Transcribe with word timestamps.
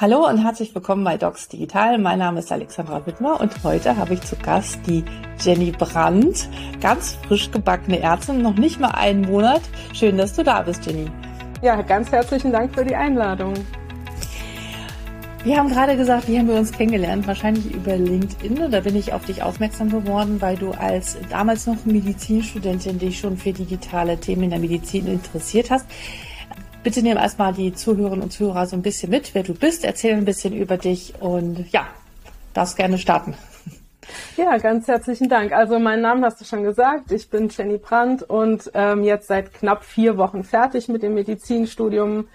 Hallo 0.00 0.28
und 0.28 0.38
herzlich 0.38 0.72
willkommen 0.76 1.02
bei 1.02 1.16
Docs 1.16 1.48
Digital. 1.48 1.98
Mein 1.98 2.20
Name 2.20 2.38
ist 2.38 2.52
Alexandra 2.52 3.04
Wittmer 3.04 3.40
und 3.40 3.64
heute 3.64 3.96
habe 3.96 4.14
ich 4.14 4.20
zu 4.20 4.36
Gast 4.36 4.78
die 4.86 5.02
Jenny 5.40 5.72
Brandt, 5.72 6.48
ganz 6.80 7.18
frisch 7.26 7.50
gebackene 7.50 7.98
Ärztin, 7.98 8.40
noch 8.40 8.54
nicht 8.54 8.78
mal 8.78 8.92
einen 8.92 9.22
Monat. 9.22 9.60
Schön, 9.92 10.16
dass 10.16 10.34
du 10.34 10.44
da 10.44 10.62
bist, 10.62 10.86
Jenny. 10.86 11.10
Ja, 11.62 11.82
ganz 11.82 12.12
herzlichen 12.12 12.52
Dank 12.52 12.76
für 12.76 12.84
die 12.84 12.94
Einladung. 12.94 13.54
Wir 15.42 15.56
haben 15.56 15.68
gerade 15.68 15.96
gesagt, 15.96 16.28
wie 16.28 16.38
haben 16.38 16.46
wir 16.46 16.54
uns 16.54 16.70
kennengelernt? 16.70 17.26
Wahrscheinlich 17.26 17.74
über 17.74 17.96
LinkedIn. 17.96 18.70
Da 18.70 18.78
bin 18.78 18.94
ich 18.94 19.12
auf 19.12 19.24
dich 19.24 19.42
aufmerksam 19.42 19.90
geworden, 19.90 20.40
weil 20.40 20.56
du 20.56 20.70
als 20.70 21.16
damals 21.28 21.66
noch 21.66 21.84
Medizinstudentin 21.84 23.00
dich 23.00 23.18
schon 23.18 23.36
für 23.36 23.52
digitale 23.52 24.16
Themen 24.20 24.44
in 24.44 24.50
der 24.50 24.60
Medizin 24.60 25.08
interessiert 25.08 25.72
hast. 25.72 25.86
Bitte 26.82 27.02
nimm 27.02 27.16
erstmal 27.16 27.52
die 27.52 27.74
Zuhörerinnen 27.74 28.22
und 28.22 28.32
Zuhörer 28.32 28.66
so 28.66 28.76
ein 28.76 28.82
bisschen 28.82 29.10
mit, 29.10 29.34
wer 29.34 29.42
du 29.42 29.54
bist, 29.54 29.84
erzähl 29.84 30.14
ein 30.14 30.24
bisschen 30.24 30.54
über 30.54 30.76
dich 30.76 31.14
und 31.20 31.70
ja, 31.72 31.86
darfst 32.54 32.76
gerne 32.76 32.98
starten. 32.98 33.34
Ja, 34.36 34.56
ganz 34.56 34.88
herzlichen 34.88 35.28
Dank. 35.28 35.52
Also 35.52 35.78
meinen 35.78 36.02
Namen 36.02 36.24
hast 36.24 36.40
du 36.40 36.44
schon 36.44 36.62
gesagt. 36.62 37.12
Ich 37.12 37.28
bin 37.28 37.48
Jenny 37.48 37.78
Brandt 37.78 38.22
und 38.22 38.70
ähm, 38.72 39.02
jetzt 39.02 39.26
seit 39.26 39.52
knapp 39.52 39.84
vier 39.84 40.16
Wochen 40.16 40.44
fertig 40.44 40.88
mit 40.88 41.02
dem 41.02 41.14
Medizinstudium. 41.14 42.28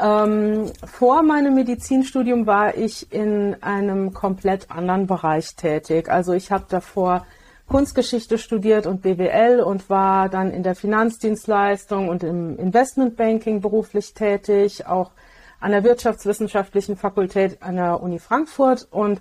Ähm, 0.00 0.70
vor 0.84 1.22
meinem 1.22 1.54
Medizinstudium 1.54 2.46
war 2.46 2.76
ich 2.76 3.12
in 3.12 3.56
einem 3.62 4.14
komplett 4.14 4.70
anderen 4.70 5.06
Bereich 5.06 5.56
tätig. 5.56 6.08
Also 6.08 6.32
ich 6.32 6.50
habe 6.50 6.64
davor 6.68 7.26
Kunstgeschichte 7.70 8.36
studiert 8.36 8.88
und 8.88 9.00
BWL 9.00 9.60
und 9.60 9.88
war 9.88 10.28
dann 10.28 10.50
in 10.50 10.64
der 10.64 10.74
Finanzdienstleistung 10.74 12.08
und 12.08 12.24
im 12.24 12.58
Investmentbanking 12.58 13.60
beruflich 13.60 14.12
tätig, 14.12 14.86
auch 14.86 15.12
an 15.60 15.70
der 15.70 15.84
Wirtschaftswissenschaftlichen 15.84 16.96
Fakultät 16.96 17.62
an 17.62 17.76
der 17.76 18.02
Uni 18.02 18.18
Frankfurt 18.18 18.88
und 18.90 19.20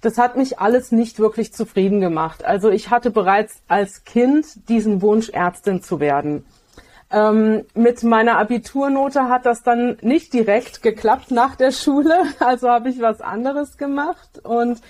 das 0.00 0.16
hat 0.16 0.36
mich 0.36 0.60
alles 0.60 0.92
nicht 0.92 1.18
wirklich 1.18 1.52
zufrieden 1.52 2.00
gemacht. 2.00 2.44
Also 2.44 2.70
ich 2.70 2.90
hatte 2.90 3.10
bereits 3.10 3.62
als 3.66 4.04
Kind 4.04 4.68
diesen 4.68 5.02
Wunsch, 5.02 5.30
Ärztin 5.30 5.82
zu 5.82 5.98
werden. 5.98 6.46
Ähm, 7.10 7.64
mit 7.74 8.04
meiner 8.04 8.38
Abiturnote 8.38 9.28
hat 9.28 9.44
das 9.44 9.64
dann 9.64 9.96
nicht 10.02 10.32
direkt 10.34 10.82
geklappt 10.84 11.32
nach 11.32 11.56
der 11.56 11.72
Schule, 11.72 12.14
also 12.38 12.68
habe 12.68 12.90
ich 12.90 13.00
was 13.00 13.20
anderes 13.20 13.76
gemacht 13.76 14.38
und 14.44 14.80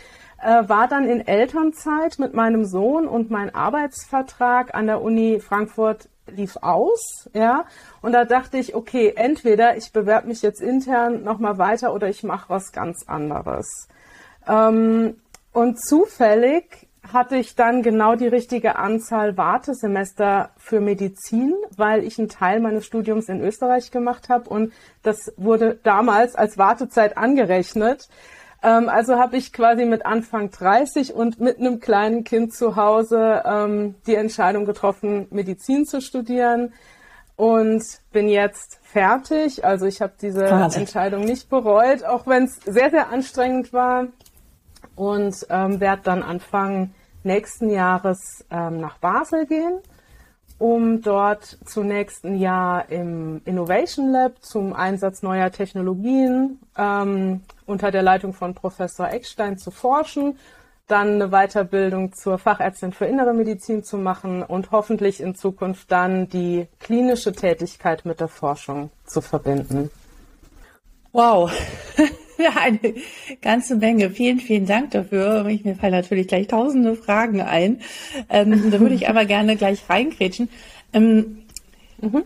äh, 0.41 0.69
war 0.69 0.89
dann 0.89 1.09
in 1.09 1.27
Elternzeit 1.27 2.19
mit 2.19 2.35
meinem 2.35 2.65
Sohn 2.65 3.09
und 3.09 3.31
mein 3.31 3.55
Arbeitsvertrag 3.55 4.75
an 4.75 4.87
der 4.87 5.03
Uni 5.03 5.41
Frankfurt 5.41 6.09
lief 6.29 6.57
aus, 6.61 7.29
ja. 7.33 7.65
Und 8.03 8.13
da 8.13 8.25
dachte 8.25 8.59
ich, 8.59 8.75
okay, 8.75 9.15
entweder 9.17 9.77
ich 9.77 9.93
bewerbe 9.93 10.29
mich 10.29 10.43
jetzt 10.43 10.61
intern 10.61 11.25
nochmal 11.25 11.59
weiter 11.59 11.93
oder 11.95 12.09
ich 12.09 12.23
mache 12.23 12.51
was 12.51 12.73
ganz 12.73 13.05
anderes. 13.09 13.89
Ähm, 14.47 15.17
und 15.53 15.81
zufällig 15.81 16.89
hatte 17.13 17.37
ich 17.37 17.55
dann 17.55 17.83
genau 17.83 18.17
die 18.17 18.27
richtige 18.27 18.77
Anzahl 18.77 19.37
Wartesemester 19.37 20.51
für 20.59 20.81
Medizin, 20.81 21.55
weil 21.77 22.05
ich 22.05 22.19
einen 22.19 22.29
Teil 22.29 22.61
meines 22.61 22.85
Studiums 22.85 23.29
in 23.29 23.41
Österreich 23.41 23.91
gemacht 23.91 24.29
habe 24.29 24.49
und 24.51 24.73
das 25.03 25.33
wurde 25.37 25.79
damals 25.83 26.35
als 26.35 26.59
Wartezeit 26.59 27.17
angerechnet. 27.17 28.09
Ähm, 28.63 28.89
also 28.89 29.19
habe 29.19 29.37
ich 29.37 29.53
quasi 29.53 29.85
mit 29.85 30.05
Anfang 30.05 30.51
30 30.51 31.15
und 31.15 31.41
mit 31.41 31.59
einem 31.59 31.81
kleinen 31.81 32.25
Kind 32.25 32.55
zu 32.55 32.77
Hause 32.77 33.43
ähm, 33.45 33.95
die 34.07 34.17
Entscheidung 34.17 34.65
getroffen, 34.65 35.27
Medizin 35.31 35.85
zu 35.87 36.01
studieren 36.01 36.73
und 37.37 37.85
bin 38.13 38.29
jetzt 38.29 38.81
fertig. 38.83 39.65
Also 39.65 39.87
ich 39.87 40.01
habe 40.01 40.15
diese 40.21 40.51
Wahnsinn. 40.51 40.83
Entscheidung 40.83 41.25
nicht 41.25 41.49
bereut, 41.49 42.05
auch 42.05 42.27
wenn 42.27 42.45
es 42.45 42.57
sehr, 42.65 42.91
sehr 42.91 43.11
anstrengend 43.11 43.73
war 43.73 44.09
und 44.97 45.47
ähm, 45.51 45.81
werde 45.81 46.03
dann 46.03 46.23
Anfang 46.23 46.91
nächsten 47.23 47.71
Jahres 47.71 48.45
ähm, 48.51 48.81
nach 48.81 48.99
Basel 48.99 49.47
gehen 49.47 49.81
um 50.59 51.03
dort 51.03 51.57
zunächst 51.65 52.25
ein 52.25 52.37
Jahr 52.37 52.91
im 52.91 53.41
Innovation 53.45 54.11
Lab 54.11 54.43
zum 54.43 54.73
Einsatz 54.73 55.23
neuer 55.23 55.51
Technologien 55.53 56.59
ähm, 56.77 57.43
unter 57.69 57.91
der 57.91 58.03
Leitung 58.03 58.33
von 58.33 58.55
Professor 58.55 59.11
Eckstein 59.11 59.59
zu 59.59 59.71
forschen, 59.71 60.39
dann 60.87 61.21
eine 61.21 61.29
Weiterbildung 61.29 62.13
zur 62.13 62.39
Fachärztin 62.39 62.93
für 62.93 63.05
innere 63.05 63.35
Medizin 63.35 63.85
zu 63.85 63.99
machen 63.99 64.43
und 64.43 64.71
hoffentlich 64.71 65.21
in 65.21 65.35
Zukunft 65.35 65.93
dann 65.93 66.29
die 66.29 66.67
klinische 66.81 67.33
Tätigkeit 67.33 68.05
mit 68.05 68.21
der 68.21 68.29
Forschung 68.29 68.91
zu 69.05 69.21
verbinden. 69.21 69.91
Wow. 71.13 71.53
Ja, 72.41 72.51
eine 72.61 72.79
ganze 73.43 73.75
Menge. 73.75 74.11
Vielen, 74.11 74.39
vielen 74.39 74.65
Dank 74.65 74.93
dafür. 74.93 75.43
Mir 75.43 75.75
fallen 75.75 75.93
natürlich 75.93 76.29
gleich 76.29 76.47
tausende 76.47 76.95
Fragen 76.95 77.41
ein. 77.41 77.81
Ähm, 78.29 78.71
da 78.71 78.79
würde 78.79 78.95
ich 78.95 79.09
aber 79.09 79.25
gerne 79.25 79.57
gleich 79.57 79.91
reingrätschen. 79.91 80.49
Ähm, 80.93 81.39
mhm. 82.01 82.23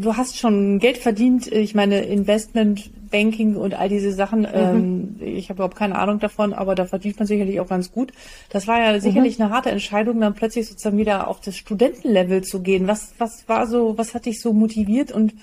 Du 0.00 0.16
hast 0.16 0.38
schon 0.38 0.78
Geld 0.78 0.98
verdient. 0.98 1.46
Ich 1.48 1.74
meine, 1.74 2.02
Investment, 2.02 2.90
Banking 3.10 3.56
und 3.56 3.74
all 3.74 3.88
diese 3.88 4.12
Sachen. 4.12 4.40
Mhm. 4.40 4.48
Ähm, 4.52 5.16
ich 5.20 5.48
habe 5.48 5.58
überhaupt 5.58 5.76
keine 5.76 5.98
Ahnung 5.98 6.18
davon, 6.18 6.52
aber 6.52 6.74
da 6.74 6.84
verdient 6.84 7.18
man 7.18 7.26
sicherlich 7.26 7.58
auch 7.60 7.68
ganz 7.68 7.90
gut. 7.90 8.12
Das 8.50 8.66
war 8.66 8.78
ja 8.78 9.00
sicherlich 9.00 9.38
mhm. 9.38 9.46
eine 9.46 9.54
harte 9.54 9.70
Entscheidung, 9.70 10.20
dann 10.20 10.34
plötzlich 10.34 10.68
sozusagen 10.68 10.98
wieder 10.98 11.28
auf 11.28 11.40
das 11.40 11.56
Studentenlevel 11.56 12.42
zu 12.42 12.60
gehen. 12.60 12.86
Was, 12.86 13.14
was 13.18 13.48
war 13.48 13.66
so, 13.66 13.96
was 13.96 14.14
hat 14.14 14.26
dich 14.26 14.40
so 14.40 14.52
motiviert 14.52 15.10
und 15.10 15.34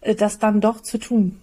äh, 0.00 0.14
das 0.14 0.38
dann 0.38 0.60
doch 0.60 0.80
zu 0.80 0.98
tun? 0.98 1.40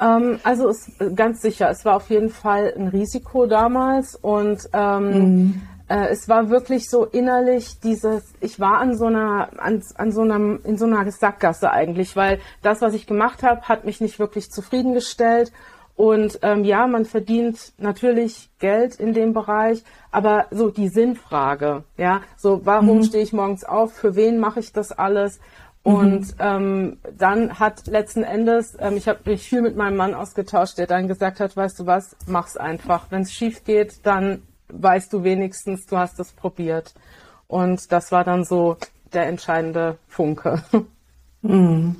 Ähm, 0.00 0.38
also 0.42 0.68
es, 0.68 0.90
ganz 1.14 1.42
sicher, 1.42 1.70
es 1.70 1.84
war 1.84 1.96
auf 1.96 2.10
jeden 2.10 2.30
Fall 2.30 2.72
ein 2.76 2.88
Risiko 2.88 3.46
damals 3.46 4.16
und 4.16 4.68
ähm, 4.72 5.10
mhm. 5.10 5.62
Äh, 5.88 6.08
es 6.08 6.28
war 6.28 6.48
wirklich 6.50 6.88
so 6.88 7.04
innerlich 7.04 7.80
dieses, 7.80 8.34
ich 8.40 8.58
war 8.58 8.78
an 8.78 8.96
so 8.96 9.06
einer, 9.06 9.50
an, 9.58 9.82
an 9.96 10.12
so 10.12 10.22
einem, 10.22 10.60
in 10.64 10.78
so 10.78 10.86
einer 10.86 11.10
Sackgasse 11.10 11.70
eigentlich, 11.70 12.16
weil 12.16 12.40
das, 12.62 12.80
was 12.80 12.94
ich 12.94 13.06
gemacht 13.06 13.42
habe, 13.42 13.62
hat 13.62 13.84
mich 13.84 14.00
nicht 14.00 14.18
wirklich 14.18 14.50
zufriedengestellt. 14.50 15.52
Und 15.96 16.40
ähm, 16.42 16.64
ja, 16.64 16.88
man 16.88 17.04
verdient 17.04 17.72
natürlich 17.78 18.50
Geld 18.58 18.96
in 18.96 19.12
dem 19.12 19.32
Bereich, 19.32 19.84
aber 20.10 20.46
so 20.50 20.70
die 20.70 20.88
Sinnfrage, 20.88 21.84
ja, 21.96 22.20
so 22.36 22.62
warum 22.64 22.98
mhm. 22.98 23.04
stehe 23.04 23.22
ich 23.22 23.32
morgens 23.32 23.62
auf, 23.64 23.92
für 23.92 24.16
wen 24.16 24.40
mache 24.40 24.58
ich 24.58 24.72
das 24.72 24.90
alles? 24.90 25.38
Und 25.84 26.20
mhm. 26.20 26.40
ähm, 26.40 26.98
dann 27.16 27.60
hat 27.60 27.86
letzten 27.86 28.24
Endes, 28.24 28.76
ähm, 28.80 28.96
ich 28.96 29.06
habe 29.06 29.20
mich 29.26 29.46
viel 29.46 29.60
mit 29.60 29.76
meinem 29.76 29.96
Mann 29.96 30.14
ausgetauscht, 30.14 30.78
der 30.78 30.86
dann 30.86 31.06
gesagt 31.06 31.38
hat, 31.38 31.56
weißt 31.56 31.78
du 31.78 31.86
was, 31.86 32.16
mach's 32.26 32.56
einfach. 32.56 33.06
Wenn 33.10 33.22
es 33.22 33.32
schief 33.32 33.64
geht, 33.64 34.04
dann 34.04 34.42
weißt 34.80 35.12
du 35.12 35.24
wenigstens, 35.24 35.86
du 35.86 35.96
hast 35.96 36.18
es 36.20 36.32
probiert. 36.32 36.94
Und 37.46 37.92
das 37.92 38.12
war 38.12 38.24
dann 38.24 38.44
so 38.44 38.76
der 39.12 39.26
entscheidende 39.26 39.98
Funke. 40.08 40.62
Mhm. 41.46 41.96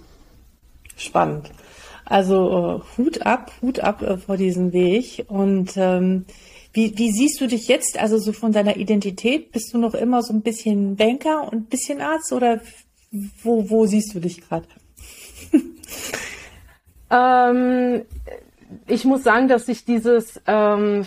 Spannend. 0.97 1.51
Also 2.07 2.83
äh, 2.83 2.97
Hut 2.97 3.27
ab, 3.27 3.53
Hut 3.61 3.81
ab 3.81 4.01
äh, 4.03 4.17
vor 4.17 4.39
diesem 4.39 4.73
Weg. 4.73 5.27
Und 5.29 5.77
ähm, 5.77 6.25
wie, 6.73 6.97
wie 6.99 7.13
siehst 7.13 7.41
du 7.41 7.47
dich 7.47 7.69
jetzt? 7.69 7.99
Also 7.99 8.19
so 8.19 8.33
von 8.33 8.53
deiner 8.53 8.77
Identität, 8.77 9.53
bist 9.53 9.73
du 9.73 9.79
noch 9.79 9.95
immer 9.95 10.23
so 10.23 10.33
ein 10.33 10.43
bisschen 10.43 10.97
Banker 10.97 11.43
und 11.45 11.55
ein 11.55 11.65
bisschen 11.67 12.01
Arzt 12.01 12.33
oder 12.33 12.61
wo, 13.43 13.71
wo 13.71 13.87
siehst 13.87 14.15
du 14.15 14.21
dich 14.21 14.41
gerade? 14.41 14.67
ähm, 17.11 18.03
ich 18.87 19.05
muss 19.05 19.23
sagen, 19.23 19.49
dass 19.49 19.69
ich 19.69 19.85
dieses 19.85 20.41
ähm, 20.47 21.05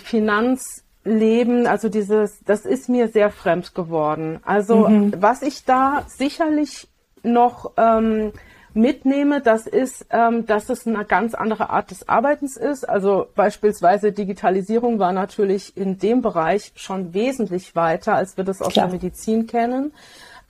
Finanzleben, 1.08 1.68
also 1.68 1.90
dieses, 1.90 2.44
das 2.44 2.66
ist 2.66 2.90
mir 2.90 3.08
sehr 3.08 3.30
fremd 3.32 3.74
geworden. 3.74 4.40
Also 4.46 4.88
mhm. 4.88 5.14
was 5.18 5.42
ich 5.42 5.66
da 5.66 6.04
sicherlich 6.08 6.88
noch 7.24 7.72
ähm, 7.78 8.32
mitnehme, 8.74 9.42
das 9.42 9.68
ist, 9.68 10.06
ähm, 10.12 10.46
dass 10.46 10.70
es 10.70 10.86
eine 10.86 11.06
ganz 11.06 11.34
andere 11.34 11.70
Art 11.70 11.92
des 11.92 12.08
Arbeitens 12.08 12.58
ist. 12.58 12.88
Also 12.88 13.28
beispielsweise 13.36 14.12
Digitalisierung 14.12 15.00
war 15.00 15.14
natürlich 15.14 15.76
in 15.76 15.98
dem 15.98 16.22
Bereich 16.22 16.74
schon 16.76 17.14
wesentlich 17.14 17.76
weiter, 17.76 18.16
als 18.16 18.38
wir 18.38 18.44
das 18.44 18.62
aus 18.62 18.74
Klar. 18.74 18.88
der 18.88 18.96
Medizin 18.96 19.48
kennen. 19.48 19.94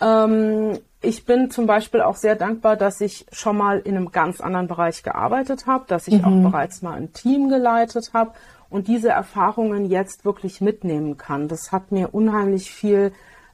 Ähm, 0.02 0.80
ich 1.02 1.26
bin 1.26 1.52
zum 1.52 1.68
Beispiel 1.68 2.02
auch 2.02 2.16
sehr 2.16 2.36
dankbar, 2.36 2.76
dass 2.76 3.02
ich 3.02 3.28
schon 3.32 3.56
mal 3.56 3.80
in 3.80 3.96
einem 3.96 4.12
ganz 4.12 4.42
anderen 4.42 4.68
Bereich 4.68 5.04
gearbeitet 5.04 5.68
habe, 5.68 5.86
dass 5.88 6.08
ich 6.08 6.22
mhm. 6.22 6.26
auch 6.26 6.52
bereits 6.52 6.82
mal 6.82 6.96
ein 6.96 7.14
Team 7.14 7.50
geleitet 7.50 8.12
habe 8.14 8.32
und 8.70 8.88
diese 8.88 9.10
Erfahrungen 9.10 9.90
jetzt 9.90 10.26
wirklich 10.26 10.62
mitnehmen 10.62 11.18
kann. 11.18 11.48
Das 11.48 11.72
hat 11.72 11.92
mir 11.92 12.14
unheimlich 12.14 12.72
viel, 12.72 13.12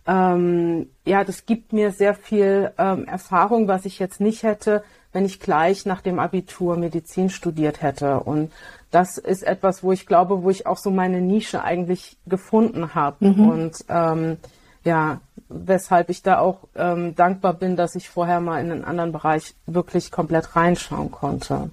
ähm, 0.07 0.89
ja, 1.05 1.23
das 1.23 1.45
gibt 1.45 1.73
mir 1.73 1.91
sehr 1.91 2.13
viel 2.13 2.71
ähm, 2.77 3.05
Erfahrung, 3.05 3.67
was 3.67 3.85
ich 3.85 3.99
jetzt 3.99 4.19
nicht 4.19 4.43
hätte, 4.43 4.83
wenn 5.11 5.25
ich 5.25 5.39
gleich 5.39 5.85
nach 5.85 6.01
dem 6.01 6.19
Abitur 6.19 6.75
Medizin 6.75 7.29
studiert 7.29 7.81
hätte. 7.81 8.19
Und 8.19 8.51
das 8.91 9.17
ist 9.17 9.43
etwas, 9.43 9.83
wo 9.83 9.91
ich 9.91 10.05
glaube, 10.05 10.43
wo 10.43 10.49
ich 10.49 10.65
auch 10.67 10.77
so 10.77 10.91
meine 10.91 11.21
Nische 11.21 11.63
eigentlich 11.63 12.17
gefunden 12.25 12.95
habe. 12.95 13.27
Mhm. 13.27 13.49
Und 13.49 13.85
ähm, 13.89 14.37
ja, 14.83 15.21
weshalb 15.49 16.09
ich 16.09 16.23
da 16.23 16.39
auch 16.39 16.59
ähm, 16.75 17.15
dankbar 17.15 17.53
bin, 17.53 17.75
dass 17.75 17.95
ich 17.95 18.09
vorher 18.09 18.39
mal 18.39 18.59
in 18.59 18.71
einen 18.71 18.83
anderen 18.83 19.11
Bereich 19.11 19.55
wirklich 19.65 20.11
komplett 20.11 20.55
reinschauen 20.55 21.11
konnte. 21.11 21.69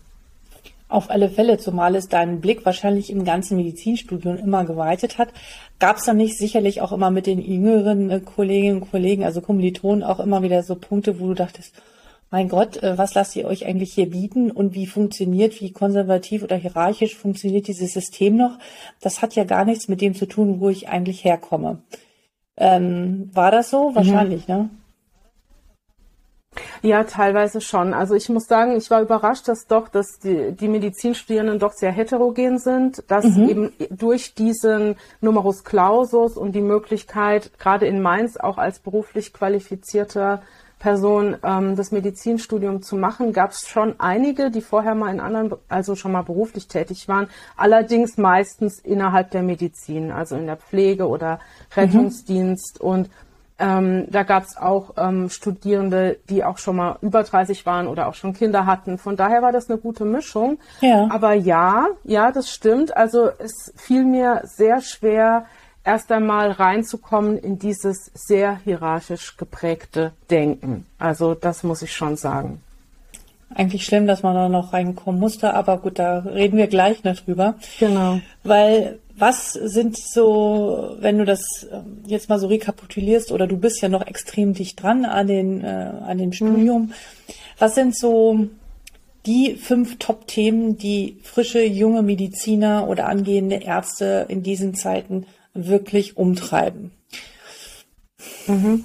Auf 0.91 1.09
alle 1.09 1.31
Fälle, 1.31 1.57
zumal 1.57 1.95
es 1.95 2.09
deinen 2.09 2.41
Blick 2.41 2.67
wahrscheinlich 2.67 3.11
im 3.11 3.25
ganzen 3.25 3.57
Medizinstudium 3.57 4.37
immer 4.37 4.65
geweitet 4.65 5.19
hat. 5.19 5.29
Gab 5.79 5.97
es 5.97 6.05
da 6.05 6.13
nicht 6.13 6.37
sicherlich 6.37 6.81
auch 6.81 6.93
immer 6.93 7.11
mit 7.11 7.27
den 7.27 7.41
jüngeren 7.41 8.11
äh, 8.11 8.21
Kolleginnen 8.21 8.83
und 8.83 8.91
Kollegen, 8.91 9.25
also 9.25 9.41
Kommilitonen, 9.41 10.03
auch 10.03 10.21
immer 10.21 10.43
wieder 10.43 10.63
so 10.63 10.75
Punkte, 10.75 11.21
wo 11.21 11.29
du 11.29 11.35
dachtest, 11.35 11.75
mein 12.31 12.49
Gott, 12.49 12.83
äh, 12.83 12.97
was 12.97 13.15
lasst 13.15 13.35
ihr 13.37 13.47
euch 13.47 13.67
eigentlich 13.67 13.93
hier 13.93 14.11
bieten 14.11 14.51
und 14.51 14.75
wie 14.75 14.87
funktioniert, 14.87 15.61
wie 15.61 15.73
konservativ 15.73 16.43
oder 16.43 16.57
hierarchisch 16.57 17.17
funktioniert 17.17 17.67
dieses 17.67 17.93
System 17.93 18.37
noch? 18.37 18.59
Das 19.01 19.23
hat 19.23 19.35
ja 19.35 19.45
gar 19.45 19.65
nichts 19.65 19.89
mit 19.89 20.01
dem 20.01 20.15
zu 20.15 20.27
tun, 20.27 20.61
wo 20.61 20.69
ich 20.69 20.89
eigentlich 20.89 21.25
herkomme. 21.25 21.83
Ähm, 22.57 23.31
war 23.33 23.51
das 23.51 23.71
so? 23.71 23.91
Mhm. 23.91 23.95
Wahrscheinlich, 23.95 24.49
mhm. 24.49 24.55
ne? 24.55 24.71
Ja, 26.83 27.05
teilweise 27.05 27.61
schon. 27.61 27.95
Also 27.95 28.15
ich 28.15 28.29
muss 28.29 28.47
sagen, 28.47 28.77
ich 28.77 28.91
war 28.91 29.03
überrascht, 29.03 29.47
dass 29.49 29.67
doch, 29.67 29.89
dass 29.89 30.19
die, 30.19 30.53
die 30.53 30.69
Medizinstudierenden 30.69 31.59
doch 31.59 31.73
sehr 31.73 31.93
heterogen 31.93 32.59
sind, 32.59 33.05
dass 33.09 33.25
mhm. 33.25 33.49
eben 33.49 33.73
durch 33.91 34.35
diesen 34.35 34.97
Numerus 35.21 35.63
Clausus 35.63 36.37
und 36.37 36.53
die 36.53 36.63
Möglichkeit, 36.63 37.53
gerade 37.59 37.87
in 37.87 38.03
Mainz 38.03 38.37
auch 38.37 38.59
als 38.59 38.81
beruflich 38.81 39.33
qualifizierter 39.33 40.43
Person 40.81 41.37
ähm, 41.45 41.77
das 41.77 41.93
Medizinstudium 41.93 42.83
zu 42.83 42.97
machen, 42.97 43.35
gab 43.35 43.51
es 43.51 43.69
schon 43.69 44.01
einige, 44.01 44.51
die 44.51 44.63
vorher 44.63 44.95
mal 44.95 45.13
in 45.13 45.21
anderen, 45.21 45.55
also 45.69 45.95
schon 45.95 46.13
mal 46.13 46.23
beruflich 46.23 46.67
tätig 46.67 47.07
waren, 47.07 47.29
allerdings 47.57 48.17
meistens 48.17 48.81
innerhalb 48.81 49.31
der 49.31 49.43
Medizin, 49.43 50.11
also 50.11 50.37
in 50.37 50.47
der 50.47 50.57
Pflege 50.57 51.07
oder 51.07 51.35
mhm. 51.35 51.41
Rettungsdienst 51.77 52.83
mhm. 52.83 52.89
und 52.89 53.11
ähm, 53.61 54.07
da 54.11 54.23
gab 54.23 54.45
es 54.45 54.57
auch 54.57 54.95
ähm, 54.97 55.29
Studierende, 55.29 56.17
die 56.31 56.43
auch 56.43 56.57
schon 56.57 56.77
mal 56.77 56.97
über 57.03 57.23
30 57.23 57.67
waren 57.67 57.87
oder 57.87 58.09
auch 58.09 58.15
schon 58.15 58.33
Kinder 58.33 58.65
hatten. 58.65 58.97
Von 58.97 59.17
daher 59.17 59.43
war 59.43 59.53
das 59.53 59.69
eine 59.69 59.79
gute 59.79 60.07
Mischung. 60.07 60.59
Ja. 60.81 61.09
Aber 61.11 61.35
ja, 61.35 61.89
ja, 62.03 62.33
das 62.33 62.51
stimmt. 62.51 62.97
Also 62.97 63.29
es 63.39 63.73
fiel 63.77 64.05
mir 64.05 64.41
sehr 64.45 64.81
schwer, 64.81 65.45
erst 65.85 66.11
einmal 66.11 66.53
reinzukommen 66.53 67.37
in 67.37 67.59
dieses 67.59 68.11
sehr 68.15 68.57
hierarchisch 68.65 69.37
geprägte 69.37 70.13
Denken. 70.31 70.87
Also 70.99 71.35
das 71.35 71.63
muss 71.63 71.83
ich 71.83 71.93
schon 71.93 72.17
sagen. 72.17 72.63
Eigentlich 73.55 73.85
schlimm, 73.85 74.07
dass 74.07 74.23
man 74.23 74.35
da 74.35 74.49
noch 74.49 74.73
reinkommen 74.73 75.21
musste, 75.21 75.55
aber 75.55 75.79
gut, 75.79 75.99
da 75.99 76.21
reden 76.21 76.57
wir 76.57 76.69
gleich 76.69 77.05
noch 77.05 77.17
drüber. 77.17 77.57
Genau. 77.79 78.21
Weil 78.45 79.01
was 79.21 79.53
sind 79.53 79.99
so, 79.99 80.97
wenn 80.99 81.19
du 81.19 81.25
das 81.25 81.67
ähm, 81.71 82.03
jetzt 82.07 82.29
mal 82.29 82.39
so 82.39 82.47
rekapitulierst 82.47 83.33
oder 83.33 83.47
du 83.47 83.57
bist 83.57 83.83
ja 83.83 83.89
noch 83.89 84.07
extrem 84.07 84.55
dicht 84.55 84.83
dran 84.83 85.05
an 85.05 85.27
den, 85.27 85.63
äh, 85.63 85.67
an 85.67 86.19
dem 86.19 86.33
Studium, 86.33 86.83
mhm. 86.83 86.93
was 87.59 87.75
sind 87.75 87.97
so 87.97 88.49
die 89.27 89.57
fünf 89.57 89.99
Top-Themen, 89.99 90.79
die 90.79 91.19
frische 91.23 91.63
junge 91.63 92.03
Mediziner 92.03 92.89
oder 92.89 93.07
angehende 93.07 93.57
Ärzte 93.57 94.25
in 94.29 94.43
diesen 94.43 94.75
Zeiten 94.75 95.27
wirklich 95.53 96.17
umtreiben? 96.17 96.91
Mhm. 98.47 98.85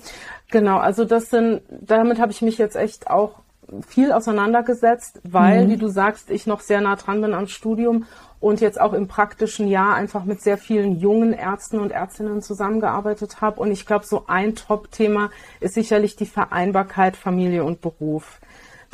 Genau, 0.52 0.78
also 0.78 1.06
das 1.06 1.30
sind, 1.30 1.62
damit 1.70 2.20
habe 2.20 2.32
ich 2.32 2.42
mich 2.42 2.58
jetzt 2.58 2.76
echt 2.76 3.10
auch 3.10 3.40
viel 3.88 4.12
auseinandergesetzt, 4.12 5.22
weil, 5.24 5.66
mhm. 5.66 5.70
wie 5.70 5.78
du 5.78 5.88
sagst, 5.88 6.30
ich 6.30 6.48
noch 6.48 6.60
sehr 6.60 6.82
nah 6.82 6.96
dran 6.96 7.22
bin 7.22 7.34
am 7.34 7.48
Studium 7.48 8.06
und 8.40 8.62
jetzt 8.62 8.80
auch 8.80 8.94
im 8.94 9.08
praktischen 9.08 9.68
Jahr 9.68 9.96
einfach 9.96 10.24
mit 10.26 10.42
sehr 10.42 10.58
vielen 10.58 11.00
jungen 11.00 11.34
Ärzten 11.34 11.80
und 11.80 11.92
Ärztinnen 11.92 12.42
zusammengearbeitet 12.42 13.42
habe. 13.42 13.60
Und 13.60 13.72
ich 13.72 13.86
glaube, 13.86 14.06
so 14.06 14.26
ein 14.28 14.56
Top-Thema 14.56 15.32
ist 15.60 15.74
sicherlich 15.74 16.16
die 16.16 16.26
Vereinbarkeit 16.26 17.16
Familie 17.16 17.64
und 17.64 17.82
Beruf. 17.82 18.40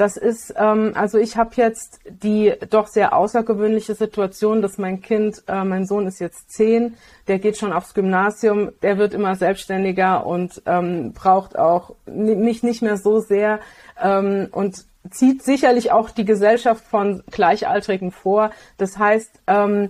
Das 0.01 0.17
ist, 0.17 0.55
ähm, 0.57 0.93
also 0.95 1.19
ich 1.19 1.37
habe 1.37 1.51
jetzt 1.57 1.99
die 2.09 2.55
doch 2.71 2.87
sehr 2.87 3.15
außergewöhnliche 3.15 3.93
Situation, 3.93 4.63
dass 4.63 4.79
mein 4.79 4.99
Kind, 4.99 5.43
äh, 5.47 5.63
mein 5.63 5.85
Sohn 5.85 6.07
ist 6.07 6.17
jetzt 6.17 6.49
zehn, 6.51 6.95
der 7.27 7.37
geht 7.37 7.59
schon 7.59 7.71
aufs 7.71 7.93
Gymnasium, 7.93 8.71
der 8.81 8.97
wird 8.97 9.13
immer 9.13 9.35
selbstständiger 9.35 10.25
und 10.25 10.63
ähm, 10.65 11.13
braucht 11.13 11.55
auch 11.55 11.93
mich 12.07 12.63
nicht 12.63 12.81
mehr 12.81 12.97
so 12.97 13.19
sehr. 13.19 13.59
Ähm, 14.01 14.47
und 14.51 14.85
zieht 15.11 15.43
sicherlich 15.43 15.91
auch 15.91 16.09
die 16.09 16.25
Gesellschaft 16.25 16.83
von 16.83 17.21
Gleichaltrigen 17.29 18.11
vor. 18.11 18.49
Das 18.79 18.97
heißt, 18.97 19.29
ähm, 19.45 19.89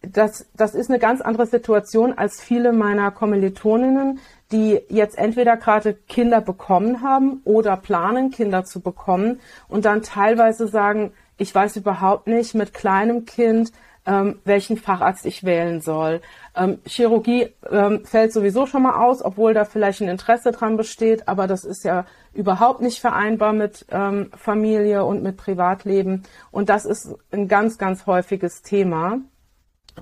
das, 0.00 0.46
das 0.56 0.74
ist 0.74 0.88
eine 0.88 0.98
ganz 0.98 1.20
andere 1.20 1.44
Situation 1.44 2.16
als 2.16 2.40
viele 2.40 2.72
meiner 2.72 3.10
Kommilitoninnen, 3.10 4.20
die 4.52 4.80
jetzt 4.88 5.16
entweder 5.16 5.56
gerade 5.56 5.94
Kinder 5.94 6.40
bekommen 6.40 7.02
haben 7.02 7.40
oder 7.44 7.76
planen, 7.76 8.30
Kinder 8.30 8.64
zu 8.64 8.80
bekommen 8.80 9.40
und 9.68 9.84
dann 9.84 10.02
teilweise 10.02 10.66
sagen, 10.66 11.12
ich 11.36 11.54
weiß 11.54 11.76
überhaupt 11.76 12.26
nicht 12.26 12.54
mit 12.54 12.74
kleinem 12.74 13.24
Kind, 13.24 13.72
ähm, 14.06 14.40
welchen 14.44 14.76
Facharzt 14.76 15.26
ich 15.26 15.44
wählen 15.44 15.80
soll. 15.80 16.20
Ähm, 16.56 16.78
Chirurgie 16.86 17.50
ähm, 17.70 18.04
fällt 18.04 18.32
sowieso 18.32 18.66
schon 18.66 18.82
mal 18.82 18.94
aus, 18.94 19.22
obwohl 19.22 19.54
da 19.54 19.64
vielleicht 19.64 20.00
ein 20.00 20.08
Interesse 20.08 20.52
dran 20.52 20.76
besteht, 20.76 21.28
aber 21.28 21.46
das 21.46 21.64
ist 21.64 21.84
ja 21.84 22.06
überhaupt 22.32 22.80
nicht 22.80 23.00
vereinbar 23.00 23.52
mit 23.52 23.86
ähm, 23.90 24.30
Familie 24.36 25.04
und 25.04 25.22
mit 25.22 25.36
Privatleben. 25.36 26.22
Und 26.50 26.68
das 26.68 26.84
ist 26.84 27.14
ein 27.30 27.48
ganz, 27.48 27.78
ganz 27.78 28.06
häufiges 28.06 28.62
Thema. 28.62 29.18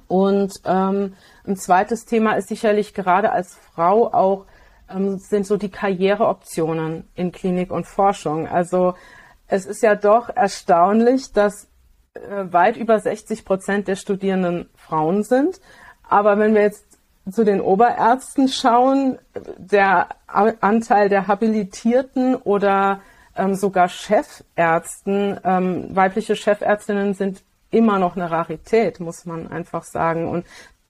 Und 0.06 0.52
ähm, 0.64 1.14
ein 1.46 1.56
zweites 1.56 2.04
Thema 2.04 2.32
ist 2.34 2.48
sicherlich 2.48 2.94
gerade 2.94 3.32
als 3.32 3.56
Frau 3.74 4.12
auch 4.12 4.46
ähm, 4.90 5.18
sind 5.18 5.46
so 5.46 5.56
die 5.56 5.70
Karriereoptionen 5.70 7.08
in 7.14 7.32
Klinik 7.32 7.70
und 7.70 7.86
Forschung. 7.86 8.48
Also 8.48 8.94
es 9.46 9.66
ist 9.66 9.82
ja 9.82 9.94
doch 9.94 10.28
erstaunlich, 10.34 11.32
dass 11.32 11.68
äh, 12.14 12.52
weit 12.52 12.76
über 12.76 12.98
60 12.98 13.44
Prozent 13.44 13.88
der 13.88 13.96
Studierenden 13.96 14.68
Frauen 14.76 15.22
sind. 15.22 15.60
Aber 16.08 16.38
wenn 16.38 16.54
wir 16.54 16.62
jetzt 16.62 16.86
zu 17.30 17.44
den 17.44 17.60
Oberärzten 17.60 18.48
schauen, 18.48 19.18
der 19.58 20.08
Anteil 20.26 21.08
der 21.08 21.26
Habilitierten 21.26 22.34
oder 22.34 23.00
ähm, 23.36 23.54
sogar 23.54 23.88
Chefärzten, 23.88 25.38
ähm, 25.44 25.94
weibliche 25.94 26.36
Chefärztinnen 26.36 27.14
sind 27.14 27.42
immer 27.70 27.98
noch 27.98 28.16
eine 28.16 28.30
Rarität, 28.30 29.00
muss 29.00 29.24
man 29.26 29.48
einfach 29.48 29.84
sagen. 29.84 30.28
Und 30.28 30.46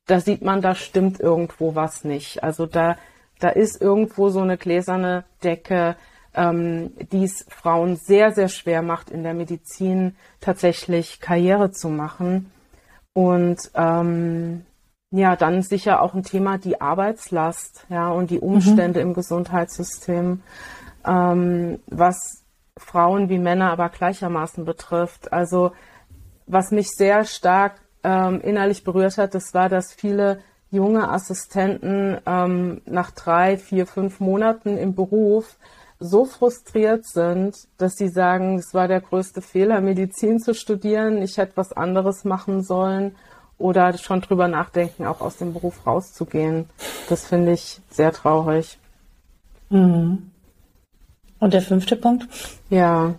da 0.06 0.20
sieht 0.20 0.42
man, 0.42 0.62
da 0.62 0.74
stimmt 0.74 1.20
irgendwo 1.20 1.74
was 1.74 2.04
nicht. 2.04 2.42
Also 2.42 2.66
da, 2.66 2.96
da 3.40 3.50
ist 3.50 3.80
irgendwo 3.80 4.30
so 4.30 4.40
eine 4.40 4.56
gläserne 4.56 5.24
Decke, 5.42 5.96
ähm, 6.34 6.92
die 7.12 7.24
es 7.24 7.44
Frauen 7.48 7.96
sehr, 7.96 8.32
sehr 8.32 8.48
schwer 8.48 8.82
macht, 8.82 9.10
in 9.10 9.22
der 9.22 9.34
Medizin 9.34 10.16
tatsächlich 10.40 11.20
Karriere 11.20 11.70
zu 11.72 11.88
machen. 11.88 12.50
Und 13.12 13.58
ähm, 13.74 14.64
ja, 15.10 15.36
dann 15.36 15.62
sicher 15.62 16.02
auch 16.02 16.14
ein 16.14 16.22
Thema 16.22 16.58
die 16.58 16.80
Arbeitslast, 16.80 17.86
ja, 17.88 18.08
und 18.08 18.30
die 18.30 18.40
Umstände 18.40 19.00
mhm. 19.00 19.08
im 19.08 19.14
Gesundheitssystem, 19.14 20.42
ähm, 21.06 21.78
was 21.86 22.44
Frauen 22.76 23.28
wie 23.28 23.38
Männer 23.38 23.72
aber 23.72 23.88
gleichermaßen 23.88 24.64
betrifft. 24.64 25.32
Also 25.32 25.72
was 26.48 26.70
mich 26.70 26.88
sehr 26.88 27.24
stark 27.24 27.80
ähm, 28.02 28.40
innerlich 28.40 28.84
berührt 28.84 29.18
hat, 29.18 29.34
das 29.34 29.54
war, 29.54 29.68
dass 29.68 29.92
viele 29.92 30.40
junge 30.70 31.08
Assistenten 31.08 32.18
ähm, 32.26 32.82
nach 32.84 33.10
drei, 33.10 33.56
vier, 33.56 33.86
fünf 33.86 34.20
Monaten 34.20 34.76
im 34.76 34.94
Beruf 34.94 35.56
so 36.00 36.24
frustriert 36.24 37.06
sind, 37.06 37.56
dass 37.76 37.96
sie 37.96 38.08
sagen, 38.08 38.58
es 38.58 38.72
war 38.72 38.86
der 38.86 39.00
größte 39.00 39.42
Fehler, 39.42 39.80
Medizin 39.80 40.38
zu 40.38 40.54
studieren, 40.54 41.22
ich 41.22 41.38
hätte 41.38 41.56
was 41.56 41.72
anderes 41.72 42.24
machen 42.24 42.62
sollen 42.62 43.16
oder 43.58 43.96
schon 43.98 44.20
drüber 44.20 44.46
nachdenken, 44.46 45.06
auch 45.06 45.20
aus 45.20 45.36
dem 45.38 45.52
Beruf 45.52 45.86
rauszugehen. 45.86 46.66
Das 47.08 47.26
finde 47.26 47.52
ich 47.52 47.80
sehr 47.90 48.12
traurig. 48.12 48.78
Mhm. 49.70 50.30
Und 51.40 51.54
der 51.54 51.62
fünfte 51.62 51.96
Punkt? 51.96 52.28
Ja. 52.70 53.14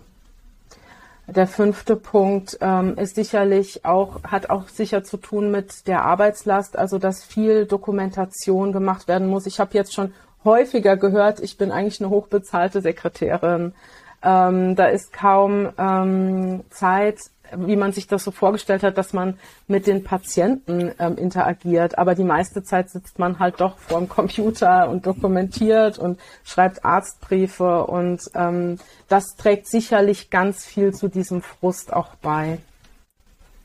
Der 1.34 1.46
fünfte 1.46 1.94
Punkt 1.94 2.58
ähm, 2.60 2.96
ist 2.96 3.14
sicherlich 3.14 3.84
auch, 3.84 4.22
hat 4.24 4.50
auch 4.50 4.68
sicher 4.68 5.04
zu 5.04 5.16
tun 5.16 5.50
mit 5.50 5.86
der 5.86 6.04
Arbeitslast, 6.04 6.76
also 6.76 6.98
dass 6.98 7.24
viel 7.24 7.66
Dokumentation 7.66 8.72
gemacht 8.72 9.06
werden 9.06 9.28
muss. 9.28 9.46
Ich 9.46 9.60
habe 9.60 9.74
jetzt 9.74 9.94
schon 9.94 10.12
häufiger 10.44 10.96
gehört, 10.96 11.38
ich 11.40 11.56
bin 11.56 11.70
eigentlich 11.70 12.00
eine 12.00 12.10
hochbezahlte 12.10 12.80
Sekretärin. 12.80 13.74
Ähm, 14.22 14.74
da 14.74 14.86
ist 14.86 15.12
kaum 15.12 15.68
ähm, 15.78 16.64
Zeit, 16.70 17.18
wie 17.56 17.76
man 17.76 17.92
sich 17.92 18.06
das 18.06 18.24
so 18.24 18.30
vorgestellt 18.30 18.82
hat, 18.82 18.98
dass 18.98 19.12
man 19.12 19.38
mit 19.66 19.86
den 19.86 20.04
Patienten 20.04 20.92
ähm, 20.98 21.16
interagiert. 21.16 21.98
Aber 21.98 22.14
die 22.14 22.24
meiste 22.24 22.62
Zeit 22.62 22.90
sitzt 22.90 23.18
man 23.18 23.38
halt 23.38 23.60
doch 23.60 23.78
vor 23.78 23.98
dem 23.98 24.08
Computer 24.08 24.88
und 24.88 25.06
dokumentiert 25.06 25.98
und 25.98 26.18
schreibt 26.44 26.84
Arztbriefe. 26.84 27.84
Und 27.86 28.22
ähm, 28.34 28.78
das 29.08 29.36
trägt 29.36 29.68
sicherlich 29.68 30.30
ganz 30.30 30.64
viel 30.64 30.92
zu 30.92 31.08
diesem 31.08 31.42
Frust 31.42 31.92
auch 31.92 32.14
bei. 32.16 32.58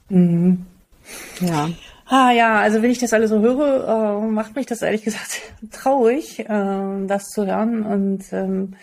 Mhm. 0.10 0.65
Ja. 1.39 1.70
Ah 2.08 2.32
ja, 2.32 2.60
also 2.60 2.84
wenn 2.84 2.92
ich 2.92 3.00
das 3.00 3.13
alles 3.13 3.32
so 3.32 3.39
höre, 3.39 4.22
äh, 4.22 4.27
macht 4.27 4.56
mich 4.56 4.68
das 4.68 4.84
ehrlich 4.84 5.04
gesagt 5.04 5.42
traurig, 5.72 6.39
äh, 6.39 7.08
das 7.08 7.30
zu 7.30 7.48
hören. 7.48 7.84
Und 7.84 8.32
ähm, 8.32 8.75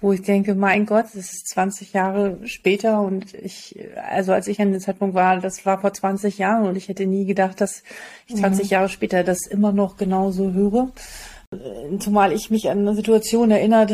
wo 0.00 0.12
ich 0.12 0.22
denke, 0.22 0.54
mein 0.54 0.84
Gott, 0.84 1.06
das 1.06 1.32
ist 1.32 1.48
20 1.48 1.92
Jahre 1.94 2.38
später 2.44 3.00
und 3.00 3.32
ich, 3.34 3.78
also 4.10 4.32
als 4.32 4.46
ich 4.46 4.60
an 4.60 4.72
dem 4.72 4.80
Zeitpunkt 4.80 5.14
war, 5.14 5.38
das 5.40 5.64
war 5.64 5.80
vor 5.80 5.92
20 5.92 6.36
Jahren 6.38 6.68
und 6.68 6.76
ich 6.76 6.88
hätte 6.88 7.06
nie 7.06 7.24
gedacht, 7.24 7.60
dass 7.60 7.82
ich 8.26 8.36
20 8.36 8.64
mhm. 8.64 8.70
Jahre 8.70 8.88
später 8.88 9.24
das 9.24 9.46
immer 9.46 9.72
noch 9.72 9.96
genauso 9.96 10.52
höre. 10.52 10.90
Äh, 11.50 11.98
zumal 11.98 12.32
ich 12.32 12.50
mich 12.50 12.68
an 12.68 12.80
eine 12.80 12.94
Situation 12.94 13.50
erinnert, 13.50 13.92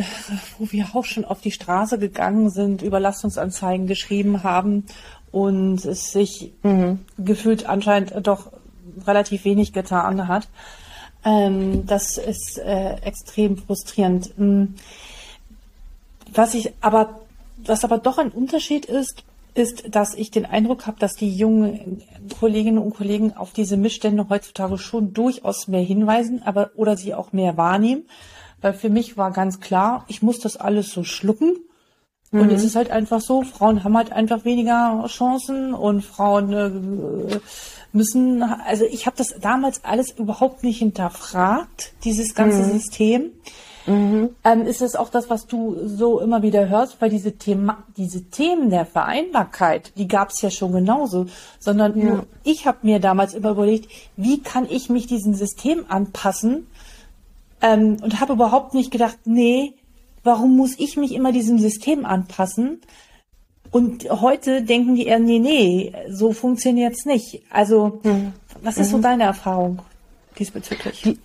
wo 0.59 0.71
wir 0.73 0.87
auch 0.95 1.05
schon 1.05 1.25
auf 1.25 1.41
die 1.41 1.53
Straße 1.53 1.99
gegangen 1.99 2.51
sind, 2.51 2.83
Überlastungsanzeigen 2.83 3.87
geschrieben 3.87 4.43
haben 4.43 4.85
und 5.31 5.85
es 5.85 6.13
sich 6.13 6.53
mhm. 6.63 7.01
gefühlt 7.17 7.67
anscheinend 7.67 8.15
doch 8.27 8.51
relativ 9.07 9.45
wenig 9.45 9.73
getan 9.73 10.27
hat. 10.27 10.49
Ähm, 11.25 11.87
das 11.87 12.19
ist 12.19 12.59
äh, 12.59 12.95
extrem 13.05 13.57
frustrierend. 13.57 14.33
Was 16.35 16.55
ich 16.55 16.73
aber, 16.81 17.21
was 17.59 17.85
aber 17.85 17.99
doch 17.99 18.19
ein 18.19 18.31
Unterschied 18.31 18.87
ist, 18.87 19.25
ist, 19.55 19.95
dass 19.95 20.15
ich 20.15 20.31
den 20.31 20.47
Eindruck 20.47 20.87
habe, 20.87 20.99
dass 20.99 21.13
die 21.13 21.35
jungen 21.35 22.03
Kolleginnen 22.41 22.79
und 22.79 22.95
Kollegen 22.95 23.37
auf 23.37 23.53
diese 23.53 23.77
Missstände 23.77 24.29
heutzutage 24.29 24.79
schon 24.79 25.13
durchaus 25.13 25.69
mehr 25.69 25.83
hinweisen, 25.83 26.43
aber 26.43 26.71
oder 26.75 26.97
sie 26.97 27.15
auch 27.15 27.33
mehr 27.33 27.57
wahrnehmen. 27.57 28.07
Weil 28.63 28.73
für 28.73 28.89
mich 28.89 29.17
war 29.17 29.33
ganz 29.33 29.61
klar, 29.61 30.05
ich 30.09 30.23
muss 30.23 30.39
das 30.39 30.57
alles 30.57 30.91
so 30.91 31.05
schlucken. 31.05 31.57
Mhm. 32.31 32.41
Und 32.41 32.53
es 32.53 32.65
ist 32.65 32.77
halt 32.77 32.91
einfach 32.91 33.21
so, 33.21 33.43
Frauen 33.43 33.85
haben 33.85 33.97
halt 33.97 34.13
einfach 34.13 34.45
weniger 34.45 35.05
Chancen 35.09 35.75
und 35.75 36.03
Frauen 36.03 36.53
äh, 36.53 37.41
müssen, 37.93 38.43
also 38.43 38.85
ich 38.85 39.05
habe 39.07 39.17
das 39.17 39.35
damals 39.41 39.85
alles 39.85 40.13
überhaupt 40.13 40.65
nicht 40.65 40.79
hinterfragt, 40.79 41.93
dieses 42.05 42.35
ganze 42.35 42.63
mhm. 42.63 42.73
System. 42.73 43.31
Mhm. 43.87 44.31
Ähm, 44.45 44.63
ist 44.63 44.83
es 44.83 44.95
auch 44.95 45.09
das, 45.09 45.29
was 45.31 45.47
du 45.47 45.77
so 45.87 46.21
immer 46.21 46.43
wieder 46.43 46.69
hörst, 46.69 47.01
weil 47.01 47.11
diese 47.11 47.33
Thema, 47.33 47.85
diese 47.97 48.25
Themen 48.25 48.71
der 48.71 48.87
Vereinbarkeit, 48.87 49.93
die 49.97 50.09
gab 50.09 50.31
es 50.31 50.41
ja 50.41 50.51
schon 50.51 50.73
genauso, 50.73 51.27
sondern 51.59 51.99
ja. 51.99 52.05
nur 52.05 52.27
ich 52.45 52.67
habe 52.67 52.79
mir 52.83 53.01
damals 53.01 53.35
immer 53.35 53.51
überlegt, 53.51 53.91
wie 54.17 54.41
kann 54.41 54.67
ich 54.69 54.89
mich 54.89 55.07
diesem 55.07 55.35
System 55.35 55.85
anpassen 55.89 56.67
ähm, 57.61 57.97
und 58.03 58.21
habe 58.21 58.35
überhaupt 58.35 58.75
nicht 58.75 58.91
gedacht, 58.91 59.19
nee, 59.25 59.75
warum 60.25 60.57
muss 60.57 60.79
ich 60.79 60.97
mich 60.97 61.13
immer 61.13 61.33
diesem 61.33 61.59
System 61.59 62.05
anpassen? 62.05 62.81
Und 63.71 64.09
heute 64.11 64.63
denken 64.63 64.95
die 64.97 65.07
eher, 65.07 65.19
nee, 65.19 65.39
nee, 65.39 65.93
so 66.11 66.33
funktioniert's 66.33 67.07
nicht. 67.07 67.43
Also, 67.51 68.01
mhm. 68.03 68.35
was 68.63 68.77
ist 68.77 68.91
so 68.91 68.99
mhm. 68.99 69.03
deine 69.03 69.25
Erfahrung 69.25 69.79
diesbezüglich? 70.39 71.01
Die, 71.03 71.19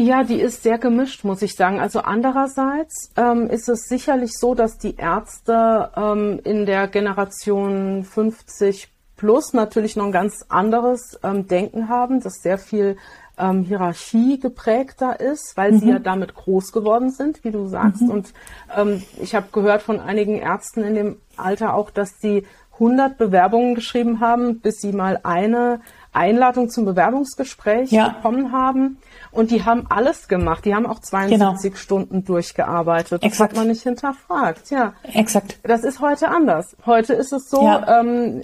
ja, 0.00 0.24
die 0.24 0.40
ist 0.40 0.62
sehr 0.62 0.78
gemischt, 0.78 1.24
muss 1.24 1.42
ich 1.42 1.54
sagen. 1.54 1.80
Also 1.80 2.00
andererseits 2.00 3.12
ähm, 3.16 3.48
ist 3.48 3.68
es 3.68 3.88
sicherlich 3.88 4.32
so, 4.36 4.54
dass 4.54 4.78
die 4.78 4.96
Ärzte 4.96 5.90
ähm, 5.96 6.40
in 6.44 6.66
der 6.66 6.88
Generation 6.88 8.04
50 8.04 8.88
plus 9.16 9.52
natürlich 9.52 9.96
noch 9.96 10.06
ein 10.06 10.12
ganz 10.12 10.44
anderes 10.48 11.18
ähm, 11.22 11.46
Denken 11.46 11.88
haben, 11.88 12.20
das 12.20 12.40
sehr 12.42 12.58
viel 12.58 12.96
ähm, 13.38 13.64
Hierarchie 13.64 14.38
geprägter 14.40 15.20
ist, 15.20 15.56
weil 15.56 15.72
mhm. 15.72 15.78
sie 15.78 15.88
ja 15.90 15.98
damit 15.98 16.34
groß 16.34 16.72
geworden 16.72 17.10
sind, 17.10 17.44
wie 17.44 17.50
du 17.50 17.66
sagst. 17.66 18.02
Mhm. 18.02 18.10
Und 18.10 18.32
ähm, 18.76 19.02
ich 19.20 19.34
habe 19.34 19.48
gehört 19.52 19.82
von 19.82 20.00
einigen 20.00 20.36
Ärzten 20.36 20.82
in 20.82 20.94
dem 20.94 21.16
Alter 21.36 21.74
auch, 21.74 21.90
dass 21.90 22.18
sie 22.20 22.46
100 22.74 23.18
Bewerbungen 23.18 23.74
geschrieben 23.74 24.20
haben, 24.20 24.60
bis 24.60 24.80
sie 24.80 24.92
mal 24.92 25.20
eine 25.22 25.80
Einladung 26.12 26.70
zum 26.70 26.86
Bewerbungsgespräch 26.86 27.90
ja. 27.90 28.08
bekommen 28.08 28.52
haben. 28.52 28.98
Und 29.32 29.50
die 29.50 29.64
haben 29.64 29.86
alles 29.88 30.28
gemacht. 30.28 30.64
Die 30.64 30.74
haben 30.74 30.86
auch 30.86 30.98
72 30.98 31.70
genau. 31.70 31.76
Stunden 31.80 32.24
durchgearbeitet. 32.24 33.22
Das 33.22 33.32
Exakt. 33.32 33.52
hat 33.52 33.56
man 33.58 33.68
nicht 33.68 33.82
hinterfragt. 33.82 34.70
Ja. 34.70 34.94
Exakt. 35.02 35.58
Das 35.62 35.84
ist 35.84 36.00
heute 36.00 36.28
anders. 36.28 36.76
Heute 36.84 37.14
ist 37.14 37.32
es 37.32 37.48
so, 37.48 37.62
ja. 37.62 38.00
ähm, 38.00 38.42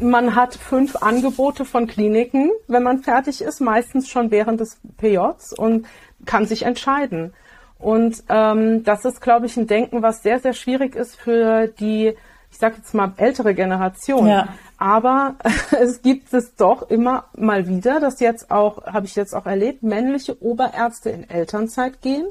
man 0.00 0.34
hat 0.36 0.54
fünf 0.54 0.96
Angebote 0.96 1.64
von 1.64 1.86
Kliniken, 1.86 2.50
wenn 2.68 2.82
man 2.82 3.02
fertig 3.02 3.40
ist, 3.40 3.60
meistens 3.60 4.08
schon 4.08 4.30
während 4.30 4.60
des 4.60 4.78
PJs 4.98 5.54
und 5.54 5.86
kann 6.24 6.46
sich 6.46 6.64
entscheiden. 6.64 7.32
Und 7.78 8.22
ähm, 8.28 8.84
das 8.84 9.04
ist, 9.04 9.20
glaube 9.20 9.46
ich, 9.46 9.56
ein 9.56 9.66
Denken, 9.66 10.02
was 10.02 10.22
sehr, 10.22 10.38
sehr 10.38 10.52
schwierig 10.52 10.94
ist 10.94 11.16
für 11.16 11.66
die, 11.66 12.14
ich 12.50 12.58
sage 12.58 12.76
jetzt 12.78 12.94
mal, 12.94 13.12
ältere 13.16 13.54
Generation. 13.54 14.26
Ja. 14.26 14.48
Aber 14.78 15.36
es 15.80 16.02
gibt 16.02 16.32
es 16.32 16.54
doch 16.54 16.90
immer 16.90 17.24
mal 17.36 17.66
wieder, 17.66 18.00
dass 18.00 18.20
jetzt 18.20 18.50
auch, 18.50 18.84
habe 18.86 19.06
ich 19.06 19.16
jetzt 19.16 19.34
auch 19.34 19.46
erlebt, 19.46 19.82
männliche 19.82 20.40
Oberärzte 20.42 21.10
in 21.10 21.28
Elternzeit 21.28 22.02
gehen 22.02 22.26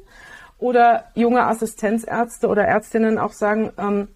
oder 0.57 1.05
junge 1.15 1.45
Assistenzärzte 1.45 2.47
oder 2.47 2.63
Ärztinnen 2.65 3.17
auch 3.17 3.33
sagen, 3.33 3.71
ähm, 3.77 4.07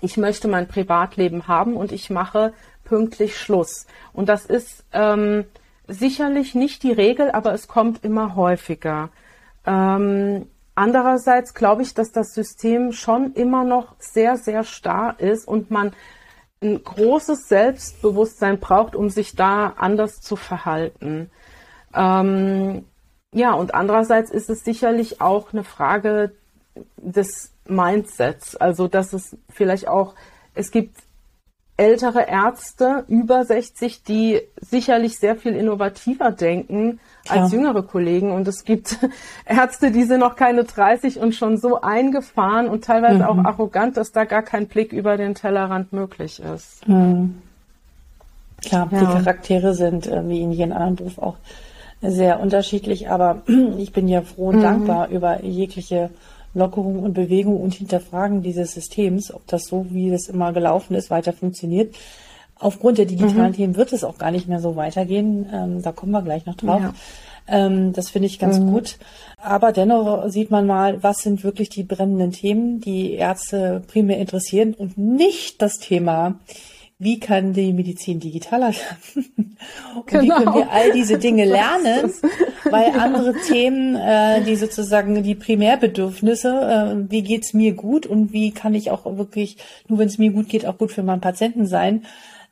ich 0.00 0.16
möchte 0.16 0.48
mein 0.48 0.68
Privatleben 0.68 1.46
haben 1.46 1.76
und 1.76 1.92
ich 1.92 2.10
mache 2.10 2.52
pünktlich 2.84 3.38
Schluss. 3.38 3.86
Und 4.12 4.28
das 4.28 4.44
ist 4.44 4.84
ähm, 4.92 5.44
sicherlich 5.86 6.54
nicht 6.54 6.82
die 6.82 6.92
Regel, 6.92 7.30
aber 7.30 7.52
es 7.52 7.68
kommt 7.68 8.04
immer 8.04 8.34
häufiger. 8.34 9.10
Ähm, 9.64 10.48
andererseits 10.74 11.54
glaube 11.54 11.82
ich, 11.82 11.94
dass 11.94 12.10
das 12.10 12.34
System 12.34 12.92
schon 12.92 13.32
immer 13.34 13.64
noch 13.64 13.94
sehr, 13.98 14.36
sehr 14.36 14.64
starr 14.64 15.18
ist 15.18 15.46
und 15.46 15.70
man 15.70 15.92
ein 16.62 16.82
großes 16.82 17.48
Selbstbewusstsein 17.48 18.58
braucht, 18.58 18.94
um 18.94 19.10
sich 19.10 19.34
da 19.34 19.74
anders 19.76 20.20
zu 20.20 20.36
verhalten. 20.36 21.30
Ähm, 21.94 22.84
ja, 23.34 23.52
und 23.54 23.74
andererseits 23.74 24.30
ist 24.30 24.50
es 24.50 24.64
sicherlich 24.64 25.20
auch 25.20 25.52
eine 25.52 25.64
Frage 25.64 26.32
des 26.96 27.52
Mindsets. 27.66 28.56
Also, 28.56 28.88
dass 28.88 29.12
es 29.12 29.36
vielleicht 29.48 29.88
auch, 29.88 30.14
es 30.54 30.70
gibt 30.70 30.96
ältere 31.76 32.28
Ärzte 32.28 33.04
über 33.08 33.44
60, 33.44 34.02
die 34.02 34.40
sicherlich 34.60 35.18
sehr 35.18 35.36
viel 35.36 35.54
innovativer 35.54 36.30
denken 36.30 37.00
Klar. 37.24 37.44
als 37.44 37.52
jüngere 37.52 37.82
Kollegen. 37.82 38.30
Und 38.30 38.46
es 38.46 38.64
gibt 38.64 38.98
Ärzte, 39.46 39.90
die 39.90 40.04
sind 40.04 40.20
noch 40.20 40.36
keine 40.36 40.64
30 40.64 41.18
und 41.18 41.34
schon 41.34 41.56
so 41.56 41.80
eingefahren 41.80 42.68
und 42.68 42.84
teilweise 42.84 43.22
mhm. 43.22 43.24
auch 43.24 43.38
arrogant, 43.38 43.96
dass 43.96 44.12
da 44.12 44.24
gar 44.24 44.42
kein 44.42 44.68
Blick 44.68 44.92
über 44.92 45.16
den 45.16 45.34
Tellerrand 45.34 45.92
möglich 45.92 46.40
ist. 46.40 46.86
Mhm. 46.86 47.40
Klar, 48.60 48.88
ja. 48.92 49.00
die 49.00 49.06
Charaktere 49.06 49.74
sind 49.74 50.06
äh, 50.06 50.28
wie 50.28 50.42
in 50.42 50.52
jedem 50.52 50.72
anderen 50.72 50.96
Beruf 50.96 51.18
auch 51.18 51.36
sehr 52.00 52.40
unterschiedlich, 52.40 53.08
aber 53.08 53.42
ich 53.78 53.92
bin 53.92 54.08
ja 54.08 54.22
froh 54.22 54.48
und 54.48 54.58
mhm. 54.58 54.62
dankbar 54.62 55.08
über 55.08 55.42
jegliche 55.42 56.10
Lockerung 56.54 57.00
und 57.00 57.14
Bewegung 57.14 57.60
und 57.60 57.74
Hinterfragen 57.74 58.42
dieses 58.42 58.72
Systems, 58.72 59.32
ob 59.32 59.46
das 59.46 59.64
so, 59.64 59.86
wie 59.90 60.10
es 60.10 60.28
immer 60.28 60.52
gelaufen 60.52 60.94
ist, 60.94 61.10
weiter 61.10 61.32
funktioniert. 61.32 61.94
Aufgrund 62.58 62.98
der 62.98 63.06
digitalen 63.06 63.52
mhm. 63.52 63.56
Themen 63.56 63.76
wird 63.76 63.92
es 63.92 64.04
auch 64.04 64.18
gar 64.18 64.30
nicht 64.30 64.48
mehr 64.48 64.60
so 64.60 64.76
weitergehen. 64.76 65.46
Ähm, 65.52 65.82
da 65.82 65.92
kommen 65.92 66.12
wir 66.12 66.22
gleich 66.22 66.46
noch 66.46 66.54
drauf. 66.54 66.80
Ja. 66.80 66.94
Ähm, 67.48 67.92
das 67.92 68.10
finde 68.10 68.26
ich 68.26 68.38
ganz 68.38 68.58
mhm. 68.58 68.70
gut. 68.70 68.98
Aber 69.38 69.72
dennoch 69.72 70.28
sieht 70.28 70.50
man 70.50 70.66
mal, 70.66 71.02
was 71.02 71.18
sind 71.18 71.42
wirklich 71.42 71.70
die 71.70 71.82
brennenden 71.82 72.30
Themen, 72.30 72.80
die 72.80 73.14
Ärzte 73.14 73.82
primär 73.88 74.18
interessieren 74.18 74.74
und 74.74 74.96
nicht 74.96 75.60
das 75.60 75.78
Thema, 75.78 76.36
wie 77.02 77.18
kann 77.18 77.52
die 77.52 77.72
Medizin 77.72 78.20
digitaler 78.20 78.68
werden? 78.68 79.56
Und 79.96 80.06
genau. 80.06 80.22
wie 80.22 80.28
können 80.28 80.54
wir 80.54 80.70
all 80.70 80.92
diese 80.92 81.18
Dinge 81.18 81.44
lernen? 81.46 82.12
Weil 82.70 82.92
andere 82.98 83.34
Themen, 83.46 83.96
äh, 83.96 84.42
die 84.42 84.56
sozusagen 84.56 85.22
die 85.22 85.34
Primärbedürfnisse, 85.34 86.48
äh, 86.48 87.10
wie 87.10 87.22
geht's 87.22 87.54
mir 87.54 87.74
gut 87.74 88.06
und 88.06 88.32
wie 88.32 88.52
kann 88.52 88.74
ich 88.74 88.90
auch 88.90 89.04
wirklich, 89.18 89.56
nur 89.88 89.98
wenn 89.98 90.08
es 90.08 90.18
mir 90.18 90.30
gut 90.30 90.48
geht, 90.48 90.66
auch 90.66 90.78
gut 90.78 90.92
für 90.92 91.02
meinen 91.02 91.20
Patienten 91.20 91.66
sein, 91.66 92.04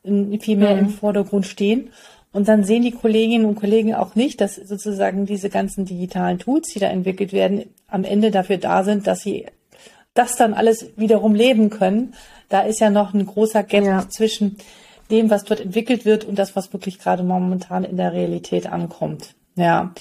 viel 0.03 0.57
mehr 0.57 0.75
mhm. 0.75 0.81
im 0.81 0.89
Vordergrund 0.89 1.47
stehen. 1.47 1.91
Und 2.33 2.49
dann 2.49 2.65
sehen 2.65 2.83
die 2.83 2.93
Kolleginnen 2.93 3.45
und 3.45 3.57
Kollegen 3.57 3.95
auch 3.95 4.15
nicht, 4.15 4.41
dass 4.41 4.57
sozusagen 4.57 5.27
diese 5.27 5.51
ganzen 5.51 5.85
digitalen 5.85 6.39
Tools, 6.39 6.69
die 6.69 6.79
da 6.79 6.87
entwickelt 6.87 7.33
werden, 7.33 7.65
am 7.89 8.05
Ende 8.05 8.31
dafür 8.31 8.57
da 8.57 8.85
sind, 8.85 9.07
dass 9.07 9.23
sie 9.23 9.47
das 10.15 10.37
dann 10.37 10.55
alles 10.55 10.91
wiederum 10.97 11.35
leben 11.35 11.71
können 11.71 12.15
da 12.51 12.61
ist 12.61 12.81
ja 12.81 12.91
noch 12.91 13.15
ein 13.15 13.25
großer 13.25 13.63
Gap 13.63 13.85
ja. 13.85 14.09
zwischen 14.11 14.59
dem, 15.11 15.31
was 15.31 15.45
dort 15.45 15.61
entwickelt 15.61 16.05
wird 16.05 16.25
und 16.25 16.39
das, 16.39 16.55
was 16.55 16.73
wirklich 16.73 16.99
gerade 16.99 17.23
momentan 17.23 17.85
in 17.85 17.97
der 17.97 18.13
Realität 18.13 18.67
ankommt. 18.71 19.35
Ja. 19.57 19.95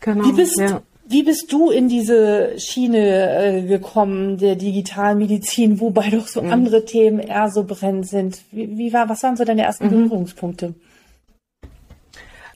Genau. 0.00 0.24
Wie 0.24 0.32
bist, 0.32 0.58
ja. 0.58 0.82
wie 1.06 1.22
bist 1.24 1.52
du 1.52 1.70
in 1.70 1.88
diese 1.88 2.58
Schiene 2.58 3.58
äh, 3.58 3.62
gekommen 3.62 4.38
der 4.38 4.56
digitalen 4.56 5.18
Medizin, 5.18 5.80
wobei 5.80 6.10
doch 6.10 6.28
so 6.28 6.42
mhm. 6.42 6.52
andere 6.52 6.84
Themen 6.84 7.18
eher 7.18 7.50
so 7.50 7.64
brennend 7.64 8.08
sind? 8.08 8.40
Wie, 8.50 8.78
wie 8.78 8.92
war, 8.92 9.08
was 9.08 9.22
waren 9.22 9.36
so 9.36 9.44
deine 9.44 9.62
ersten 9.62 9.86
mhm. 9.86 9.90
Berührungspunkte? 9.90 10.74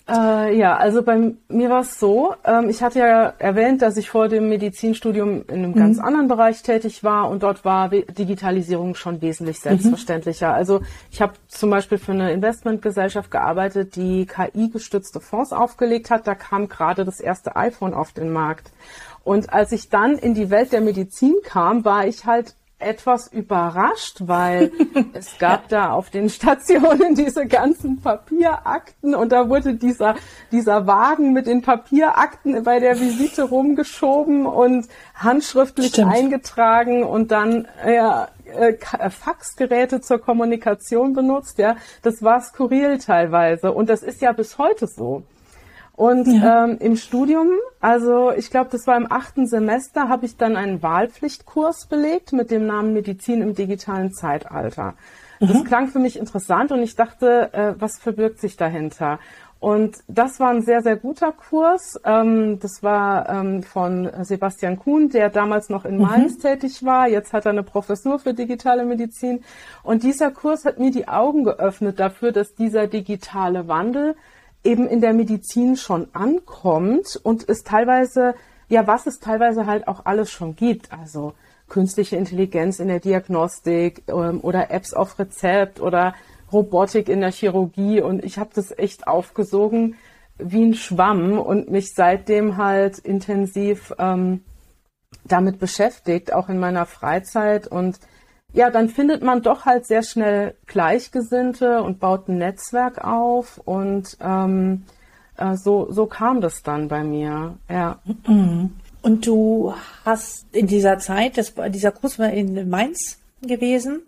Äh, 0.09 0.59
ja, 0.59 0.77
also 0.77 1.03
bei 1.03 1.33
mir 1.49 1.71
war 1.71 1.83
es 1.83 2.01
so, 2.01 2.35
ähm, 2.45 2.69
ich 2.69 2.83
hatte 2.83 2.99
ja 2.99 3.35
erwähnt, 3.39 3.83
dass 3.83 3.97
ich 3.97 4.11
vor 4.11 4.29
dem 4.29 4.49
Medizinstudium 4.49 5.45
in 5.47 5.55
einem 5.55 5.71
mhm. 5.71 5.77
ganz 5.77 5.99
anderen 6.01 6.27
Bereich 6.27 6.63
tätig 6.63 7.05
war 7.05 7.31
und 7.31 7.45
dort 7.45 7.65
war 7.65 7.89
Digitalisierung 7.89 8.97
schon 8.97 9.23
wesentlich 9.23 9.59
mhm. 9.59 9.69
selbstverständlicher. 9.69 10.49
Mhm. 10.49 10.55
Also 10.55 10.81
ich 11.11 11.23
habe 11.23 11.35
zum 11.47 11.71
Beispiel 11.71 11.99
für 11.99 12.13
eine 12.13 12.33
Investmentgesellschaft 12.33 13.31
gearbeitet, 13.31 13.95
die 13.95 14.27
KI-gestützte 14.27 15.21
Fonds 15.21 15.53
aufgelegt 15.53 16.11
hat. 16.11 16.27
Da 16.27 16.35
kam 16.35 16.69
gerade 16.69 17.05
das 17.05 17.21
erste 17.21 17.55
iPhone 17.55 17.95
auf 17.95 18.13
den 18.13 18.33
Markt. 18.33 18.73
Und 19.23 19.53
als 19.53 19.71
ich 19.71 19.89
dann 19.89 20.19
in 20.19 20.35
die 20.35 20.51
Welt 20.51 20.73
der 20.73 20.81
Medizin 20.81 21.37
kam, 21.45 21.85
war 21.85 22.09
ich 22.09 22.27
halt 22.27 22.57
etwas 22.83 23.33
überrascht, 23.33 24.19
weil 24.21 24.73
es 25.13 25.39
gab 25.39 25.69
da 25.69 25.93
auf 25.93 26.11
den 26.11 26.29
Stationen 26.29 27.15
diese 27.17 27.47
ganzen 27.47 28.01
Papierakten 28.01 29.15
und 29.15 29.33
da 29.33 29.49
wurde 29.49 29.75
dieser, 29.75 30.17
dieser 30.51 30.87
Wagen 30.87 31.33
mit 31.33 31.47
den 31.47 31.63
Papierakten 31.63 32.63
bei 32.65 32.81
der 32.81 33.01
Visite 33.01 33.45
rumgeschoben 33.45 34.47
und 34.47 34.87
handschriftlich 35.15 35.89
Stimmt. 35.89 36.13
eingetragen 36.13 37.05
und 37.05 37.31
dann 37.31 37.69
ja, 37.87 38.29
äh, 38.45 39.11
Faxgeräte 39.11 40.01
zur 40.01 40.19
Kommunikation 40.19 41.15
benutzt. 41.15 41.59
Ja, 41.59 41.77
das 42.03 42.23
war 42.23 42.41
skurril 42.41 42.99
teilweise 42.99 43.73
und 43.73 43.89
das 43.89 44.03
ist 44.03 44.21
ja 44.21 44.33
bis 44.33 44.59
heute 44.59 44.87
so. 44.87 45.23
Und 46.03 46.27
ja. 46.27 46.65
ähm, 46.65 46.79
im 46.81 46.97
Studium, 46.97 47.49
also 47.79 48.33
ich 48.33 48.51
glaube, 48.51 48.71
das 48.73 48.89
war 48.89 48.97
im 48.97 49.07
achten 49.09 49.47
Semester, 49.47 50.09
habe 50.09 50.27
ich 50.27 50.37
dann 50.37 50.57
einen 50.57 50.83
Wahlpflichtkurs 50.83 51.87
belegt 51.87 52.33
mit 52.33 52.51
dem 52.51 52.67
Namen 52.67 52.93
Medizin 52.93 53.41
im 53.41 53.55
digitalen 53.55 54.13
Zeitalter. 54.13 54.95
Mhm. 55.39 55.47
Das 55.47 55.65
klang 55.65 55.87
für 55.87 56.01
mich 56.01 56.19
interessant 56.19 56.73
und 56.73 56.83
ich 56.83 56.97
dachte, 56.97 57.53
äh, 57.53 57.75
was 57.79 58.01
verbirgt 58.01 58.41
sich 58.41 58.57
dahinter? 58.57 59.21
Und 59.61 59.99
das 60.09 60.41
war 60.41 60.51
ein 60.51 60.63
sehr, 60.63 60.83
sehr 60.83 60.97
guter 60.97 61.31
Kurs. 61.31 62.01
Ähm, 62.05 62.59
das 62.59 62.83
war 62.83 63.29
ähm, 63.29 63.63
von 63.63 64.11
Sebastian 64.23 64.81
Kuhn, 64.81 65.09
der 65.09 65.31
damals 65.31 65.69
noch 65.69 65.85
in 65.85 65.99
mhm. 65.99 66.03
Mainz 66.03 66.39
mhm. 66.39 66.41
tätig 66.41 66.85
war. 66.85 67.07
Jetzt 67.07 67.33
hat 67.33 67.47
er 67.47 67.53
eine 67.53 67.63
Professur 67.63 68.19
für 68.19 68.35
digitale 68.35 68.85
Medizin. 68.85 69.45
Und 69.85 70.03
dieser 70.03 70.33
Kurs 70.33 70.65
hat 70.65 70.81
mir 70.81 70.91
die 70.91 71.07
Augen 71.07 71.45
geöffnet 71.45 72.01
dafür, 72.01 72.33
dass 72.33 72.57
dieser 72.57 72.89
digitale 72.89 73.69
Wandel 73.69 74.17
eben 74.65 74.87
in 74.87 75.01
der 75.01 75.13
Medizin 75.13 75.77
schon 75.77 76.09
ankommt 76.15 77.19
und 77.23 77.49
es 77.49 77.65
teilweise, 77.65 78.35
ja, 78.69 78.87
was 78.87 79.07
es 79.07 79.19
teilweise 79.19 79.67
halt 79.67 79.89
auch 79.89 80.07
alles 80.07 80.31
schon 80.31 80.57
gibt. 80.57 80.93
Also 80.93 81.35
künstliche 81.69 82.17
Intelligenz 82.17 82.79
in 82.79 82.89
der 82.89 83.01
Diagnostik 83.01 84.05
ähm, 84.09 84.41
oder 84.43 84.71
Apps 84.71 84.95
auf 84.95 85.19
Rezept 85.19 85.81
oder 85.81 86.15
Robotik 86.53 87.09
in 87.09 87.21
der 87.21 87.33
Chirurgie. 87.33 88.01
Und 88.01 88.25
ich 88.25 88.39
habe 88.39 88.51
das 88.55 88.77
echt 88.77 89.07
aufgesogen 89.07 89.97
wie 90.39 90.65
ein 90.65 90.75
Schwamm 90.75 91.39
und 91.39 91.71
mich 91.71 91.95
seitdem 91.95 92.57
halt 92.57 92.99
intensiv 92.99 93.95
ähm, 93.99 94.43
damit 95.25 95.59
beschäftigt, 95.59 96.33
auch 96.33 96.49
in 96.49 96.59
meiner 96.59 96.87
Freizeit 96.87 97.67
und 97.67 97.99
ja, 98.53 98.71
dann 98.71 98.89
findet 98.89 99.23
man 99.23 99.43
doch 99.43 99.65
halt 99.65 99.87
sehr 99.87 100.03
schnell 100.03 100.55
Gleichgesinnte 100.67 101.83
und 101.83 102.01
baut 102.01 102.29
ein 102.29 102.39
Netzwerk 102.39 103.03
auf 103.03 103.59
und 103.65 104.17
ähm, 104.21 104.85
äh, 105.37 105.57
so, 105.57 105.91
so 105.91 106.07
kam 106.07 106.41
das 106.41 106.63
dann 106.63 106.89
bei 106.89 107.03
mir. 107.03 107.57
Ja. 107.69 107.99
Und 109.03 109.27
du 109.27 109.75
hast 110.05 110.47
in 110.53 110.67
dieser 110.67 110.99
Zeit, 110.99 111.39
das, 111.39 111.55
dieser 111.71 111.93
Kurs 111.93 112.19
war 112.19 112.31
in 112.31 112.69
Mainz, 112.69 113.19
gewesen. 113.43 114.03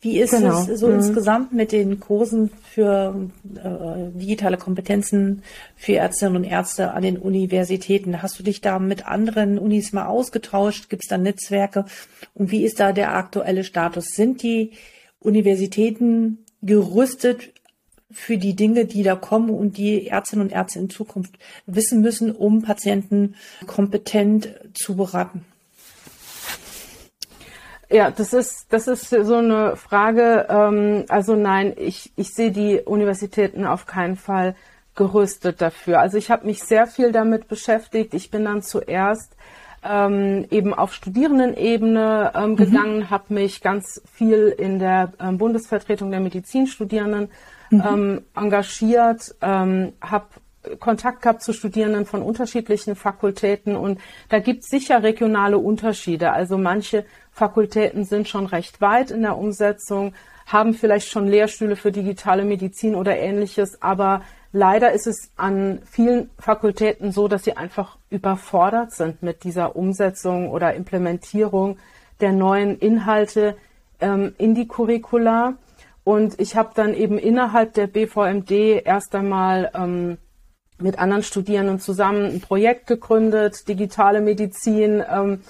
Wie 0.00 0.18
ist 0.18 0.30
genau. 0.30 0.60
es 0.60 0.80
so 0.80 0.88
mhm. 0.88 0.96
insgesamt 0.96 1.52
mit 1.52 1.72
den 1.72 2.00
Kursen 2.00 2.50
für 2.72 3.28
äh, 3.56 4.18
digitale 4.18 4.56
Kompetenzen 4.56 5.42
für 5.76 5.94
Ärztinnen 5.94 6.36
und 6.36 6.44
Ärzte 6.44 6.92
an 6.92 7.02
den 7.02 7.16
Universitäten? 7.16 8.22
Hast 8.22 8.38
du 8.38 8.42
dich 8.42 8.60
da 8.60 8.78
mit 8.78 9.06
anderen 9.06 9.58
Unis 9.58 9.92
mal 9.92 10.06
ausgetauscht? 10.06 10.88
Gibt 10.88 11.04
es 11.04 11.08
da 11.08 11.18
Netzwerke? 11.18 11.86
Und 12.34 12.50
wie 12.50 12.64
ist 12.64 12.80
da 12.80 12.92
der 12.92 13.14
aktuelle 13.14 13.64
Status? 13.64 14.06
Sind 14.14 14.42
die 14.42 14.72
Universitäten 15.18 16.44
gerüstet 16.62 17.52
für 18.10 18.38
die 18.38 18.54
Dinge, 18.54 18.84
die 18.84 19.02
da 19.02 19.16
kommen 19.16 19.50
und 19.50 19.76
die 19.76 20.06
Ärztinnen 20.06 20.46
und 20.46 20.52
Ärzte 20.52 20.78
in 20.78 20.90
Zukunft 20.90 21.38
wissen 21.66 22.00
müssen, 22.00 22.30
um 22.30 22.62
Patienten 22.62 23.34
kompetent 23.66 24.48
zu 24.74 24.96
beraten? 24.96 25.44
Ja, 27.88 28.10
das 28.10 28.32
ist, 28.32 28.66
das 28.72 28.88
ist 28.88 29.10
so 29.10 29.36
eine 29.36 29.76
Frage. 29.76 30.46
Ähm, 30.48 31.04
also 31.08 31.36
nein, 31.36 31.72
ich, 31.76 32.12
ich 32.16 32.34
sehe 32.34 32.50
die 32.50 32.80
Universitäten 32.80 33.64
auf 33.64 33.86
keinen 33.86 34.16
Fall 34.16 34.56
gerüstet 34.96 35.60
dafür. 35.60 36.00
Also 36.00 36.18
ich 36.18 36.30
habe 36.30 36.46
mich 36.46 36.62
sehr 36.62 36.86
viel 36.86 37.12
damit 37.12 37.48
beschäftigt. 37.48 38.14
Ich 38.14 38.30
bin 38.30 38.44
dann 38.44 38.62
zuerst 38.62 39.36
ähm, 39.84 40.46
eben 40.50 40.74
auf 40.74 40.92
Studierendenebene 40.92 42.32
ähm, 42.34 42.50
mhm. 42.50 42.56
gegangen, 42.56 43.10
habe 43.10 43.34
mich 43.34 43.60
ganz 43.60 44.02
viel 44.12 44.52
in 44.58 44.78
der 44.78 45.12
ähm, 45.20 45.38
Bundesvertretung 45.38 46.10
der 46.10 46.20
Medizinstudierenden 46.20 47.28
mhm. 47.70 47.82
Ähm, 47.84 48.24
engagiert, 48.34 49.34
ähm, 49.42 49.92
habe 50.00 50.26
Kontakt 50.80 51.22
gehabt 51.22 51.42
zu 51.42 51.52
Studierenden 51.52 52.06
von 52.06 52.22
unterschiedlichen 52.22 52.96
Fakultäten 52.96 53.76
und 53.76 54.00
da 54.28 54.40
gibt 54.40 54.64
es 54.64 54.68
sicher 54.68 55.02
regionale 55.02 55.58
Unterschiede. 55.58 56.32
Also 56.32 56.58
manche 56.58 57.04
Fakultäten 57.36 58.04
sind 58.04 58.28
schon 58.28 58.46
recht 58.46 58.80
weit 58.80 59.10
in 59.10 59.20
der 59.20 59.36
Umsetzung, 59.36 60.14
haben 60.46 60.72
vielleicht 60.72 61.10
schon 61.10 61.28
Lehrstühle 61.28 61.76
für 61.76 61.92
digitale 61.92 62.46
Medizin 62.46 62.94
oder 62.94 63.14
ähnliches, 63.18 63.82
aber 63.82 64.22
leider 64.52 64.92
ist 64.92 65.06
es 65.06 65.30
an 65.36 65.82
vielen 65.84 66.30
Fakultäten 66.38 67.12
so, 67.12 67.28
dass 67.28 67.44
sie 67.44 67.54
einfach 67.54 67.98
überfordert 68.08 68.92
sind 68.92 69.22
mit 69.22 69.44
dieser 69.44 69.76
Umsetzung 69.76 70.48
oder 70.48 70.72
Implementierung 70.72 71.76
der 72.22 72.32
neuen 72.32 72.78
Inhalte 72.78 73.54
ähm, 74.00 74.34
in 74.38 74.54
die 74.54 74.66
Curricula. 74.66 75.56
Und 76.04 76.40
ich 76.40 76.56
habe 76.56 76.70
dann 76.74 76.94
eben 76.94 77.18
innerhalb 77.18 77.74
der 77.74 77.86
BVMD 77.86 78.50
erst 78.82 79.14
einmal 79.14 79.70
ähm, 79.74 80.16
mit 80.78 80.98
anderen 80.98 81.22
Studierenden 81.22 81.80
zusammen 81.80 82.24
ein 82.24 82.40
Projekt 82.40 82.86
gegründet, 82.86 83.68
digitale 83.68 84.22
Medizin. 84.22 85.04
Ähm, 85.06 85.42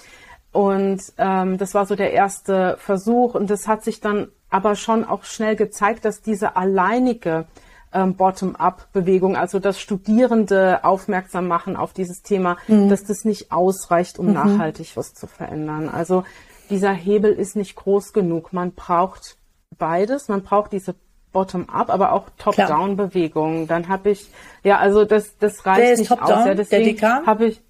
und 0.57 1.03
ähm, 1.19 1.59
das 1.59 1.75
war 1.75 1.85
so 1.85 1.95
der 1.95 2.13
erste 2.13 2.77
Versuch. 2.79 3.35
Und 3.35 3.51
das 3.51 3.67
hat 3.67 3.83
sich 3.83 4.01
dann 4.01 4.29
aber 4.49 4.73
schon 4.73 5.05
auch 5.05 5.23
schnell 5.23 5.55
gezeigt, 5.55 6.03
dass 6.03 6.23
diese 6.23 6.55
alleinige 6.55 7.45
ähm, 7.93 8.15
Bottom-up-Bewegung, 8.15 9.37
also 9.37 9.59
das 9.59 9.79
Studierende 9.79 10.83
aufmerksam 10.83 11.47
machen 11.47 11.75
auf 11.75 11.93
dieses 11.93 12.23
Thema, 12.23 12.57
mhm. 12.67 12.89
dass 12.89 13.03
das 13.03 13.23
nicht 13.23 13.51
ausreicht, 13.51 14.17
um 14.17 14.29
mhm. 14.29 14.33
nachhaltig 14.33 14.97
was 14.97 15.13
zu 15.13 15.27
verändern. 15.27 15.89
Also 15.89 16.23
dieser 16.71 16.91
Hebel 16.91 17.33
ist 17.33 17.55
nicht 17.55 17.75
groß 17.75 18.11
genug. 18.11 18.51
Man 18.51 18.71
braucht 18.71 19.37
beides. 19.77 20.27
Man 20.27 20.41
braucht 20.41 20.71
diese 20.71 20.95
Bottom-up, 21.33 21.91
aber 21.91 22.13
auch 22.13 22.29
Top-down-Bewegungen. 22.39 23.67
Dann 23.67 23.89
habe 23.89 24.09
ich, 24.09 24.31
ja, 24.63 24.79
also 24.79 25.05
das, 25.05 25.37
das 25.37 25.67
reicht 25.67 25.99
nicht 25.99 26.11
aus. 26.19 26.29
Ja, 26.29 26.55
deswegen 26.55 26.99
habe 27.27 27.45
ich 27.45 27.61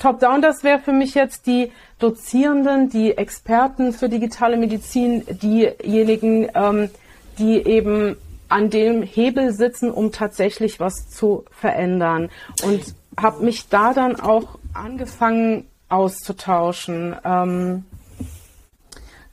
Top-down, 0.00 0.42
das 0.42 0.64
wäre 0.64 0.80
für 0.80 0.92
mich 0.92 1.14
jetzt 1.14 1.46
die 1.46 1.70
Dozierenden, 2.00 2.88
die 2.88 3.16
Experten 3.16 3.92
für 3.92 4.08
digitale 4.08 4.56
Medizin, 4.56 5.24
diejenigen, 5.28 6.48
ähm, 6.54 6.90
die 7.38 7.64
eben 7.64 8.16
an 8.48 8.70
dem 8.70 9.02
Hebel 9.02 9.52
sitzen, 9.52 9.92
um 9.92 10.10
tatsächlich 10.10 10.80
was 10.80 11.08
zu 11.08 11.44
verändern. 11.52 12.30
Und 12.64 12.82
habe 13.16 13.44
mich 13.44 13.68
da 13.68 13.94
dann 13.94 14.18
auch 14.18 14.58
angefangen 14.74 15.68
auszutauschen. 15.88 17.14
Ähm, 17.24 17.84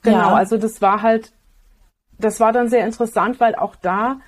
genau, 0.02 0.18
ja. 0.18 0.34
also 0.34 0.56
das 0.56 0.80
war 0.80 1.02
halt 1.02 1.32
das 2.18 2.40
war 2.40 2.52
dann 2.52 2.68
sehr 2.68 2.84
interessant, 2.84 3.40
weil 3.40 3.54
auch 3.54 3.76
da 3.76 4.20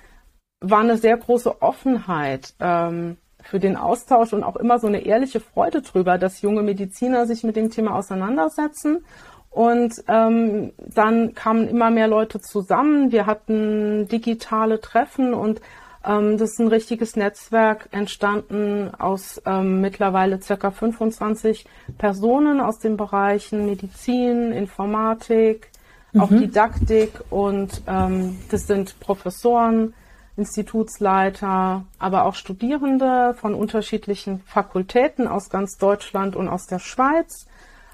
war 0.61 0.79
eine 0.79 0.97
sehr 0.97 1.17
große 1.17 1.61
Offenheit 1.61 2.53
ähm, 2.59 3.17
für 3.43 3.59
den 3.59 3.75
Austausch 3.77 4.33
und 4.33 4.43
auch 4.43 4.55
immer 4.55 4.79
so 4.79 4.87
eine 4.87 5.05
ehrliche 5.05 5.39
Freude 5.39 5.81
drüber, 5.81 6.17
dass 6.17 6.41
junge 6.41 6.63
Mediziner 6.63 7.25
sich 7.25 7.43
mit 7.43 7.55
dem 7.55 7.69
Thema 7.69 7.95
auseinandersetzen. 7.95 9.05
Und 9.49 10.03
ähm, 10.07 10.71
dann 10.77 11.33
kamen 11.33 11.67
immer 11.67 11.91
mehr 11.91 12.07
Leute 12.07 12.39
zusammen. 12.39 13.11
Wir 13.11 13.25
hatten 13.25 14.07
digitale 14.07 14.79
Treffen 14.79 15.33
und 15.33 15.59
ähm, 16.05 16.37
das 16.37 16.51
ist 16.51 16.59
ein 16.59 16.67
richtiges 16.67 17.15
Netzwerk 17.15 17.89
entstanden 17.91 18.91
aus 18.97 19.41
ähm, 19.45 19.81
mittlerweile 19.81 20.41
circa 20.41 20.71
25 20.71 21.65
Personen 21.97 22.59
aus 22.59 22.79
den 22.79 22.97
Bereichen 22.97 23.65
Medizin, 23.65 24.51
Informatik, 24.51 25.69
mhm. 26.13 26.21
auch 26.21 26.29
Didaktik 26.29 27.11
und 27.29 27.81
ähm, 27.87 28.39
das 28.49 28.67
sind 28.67 28.99
Professoren, 28.99 29.93
Institutsleiter, 30.37 31.85
aber 31.99 32.25
auch 32.25 32.35
Studierende 32.35 33.35
von 33.39 33.53
unterschiedlichen 33.53 34.41
Fakultäten 34.45 35.27
aus 35.27 35.49
ganz 35.49 35.77
Deutschland 35.77 36.35
und 36.35 36.47
aus 36.47 36.65
der 36.65 36.79
Schweiz. 36.79 37.47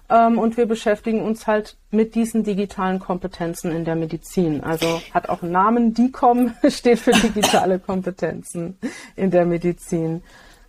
Ähm, 0.10 0.38
und 0.38 0.56
wir 0.56 0.68
beschäftigen 0.68 1.22
uns 1.22 1.48
halt 1.48 1.78
mit 1.92 2.16
diesen 2.16 2.44
digitalen 2.44 3.00
Kompetenzen 3.00 3.72
in 3.72 3.84
der 3.84 3.96
Medizin. 3.96 4.64
Also 4.64 5.02
hat 5.14 5.30
auch 5.30 5.42
einen 5.42 5.52
Namen, 5.52 5.94
DICOM 5.94 6.54
steht 6.70 7.00
für 7.00 7.12
digitale 7.12 7.80
Kompetenzen 7.80 8.78
in 9.16 9.32
der 9.32 9.46
Medizin. 9.46 10.24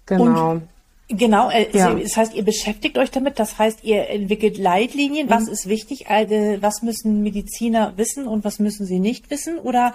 Genau. 0.07 0.51
Und 0.51 0.69
Genau, 1.11 1.49
äh, 1.49 1.69
ja. 1.73 1.95
das 1.95 2.19
heißt, 2.19 2.35
ihr 2.35 2.45
beschäftigt 2.45 2.99
euch 2.99 3.11
damit, 3.11 3.39
das 3.39 3.59
heißt, 3.59 3.83
ihr 3.83 4.11
entwickelt 4.11 4.59
Leitlinien, 4.59 5.31
was 5.31 5.47
mhm. 5.47 5.53
ist 5.53 5.69
wichtig, 5.69 6.11
also, 6.11 6.35
was 6.61 6.83
müssen 6.83 7.23
Mediziner 7.23 7.95
wissen 7.97 8.27
und 8.27 8.45
was 8.45 8.59
müssen 8.59 8.85
sie 8.85 8.99
nicht 8.99 9.31
wissen 9.31 9.59
oder 9.59 9.95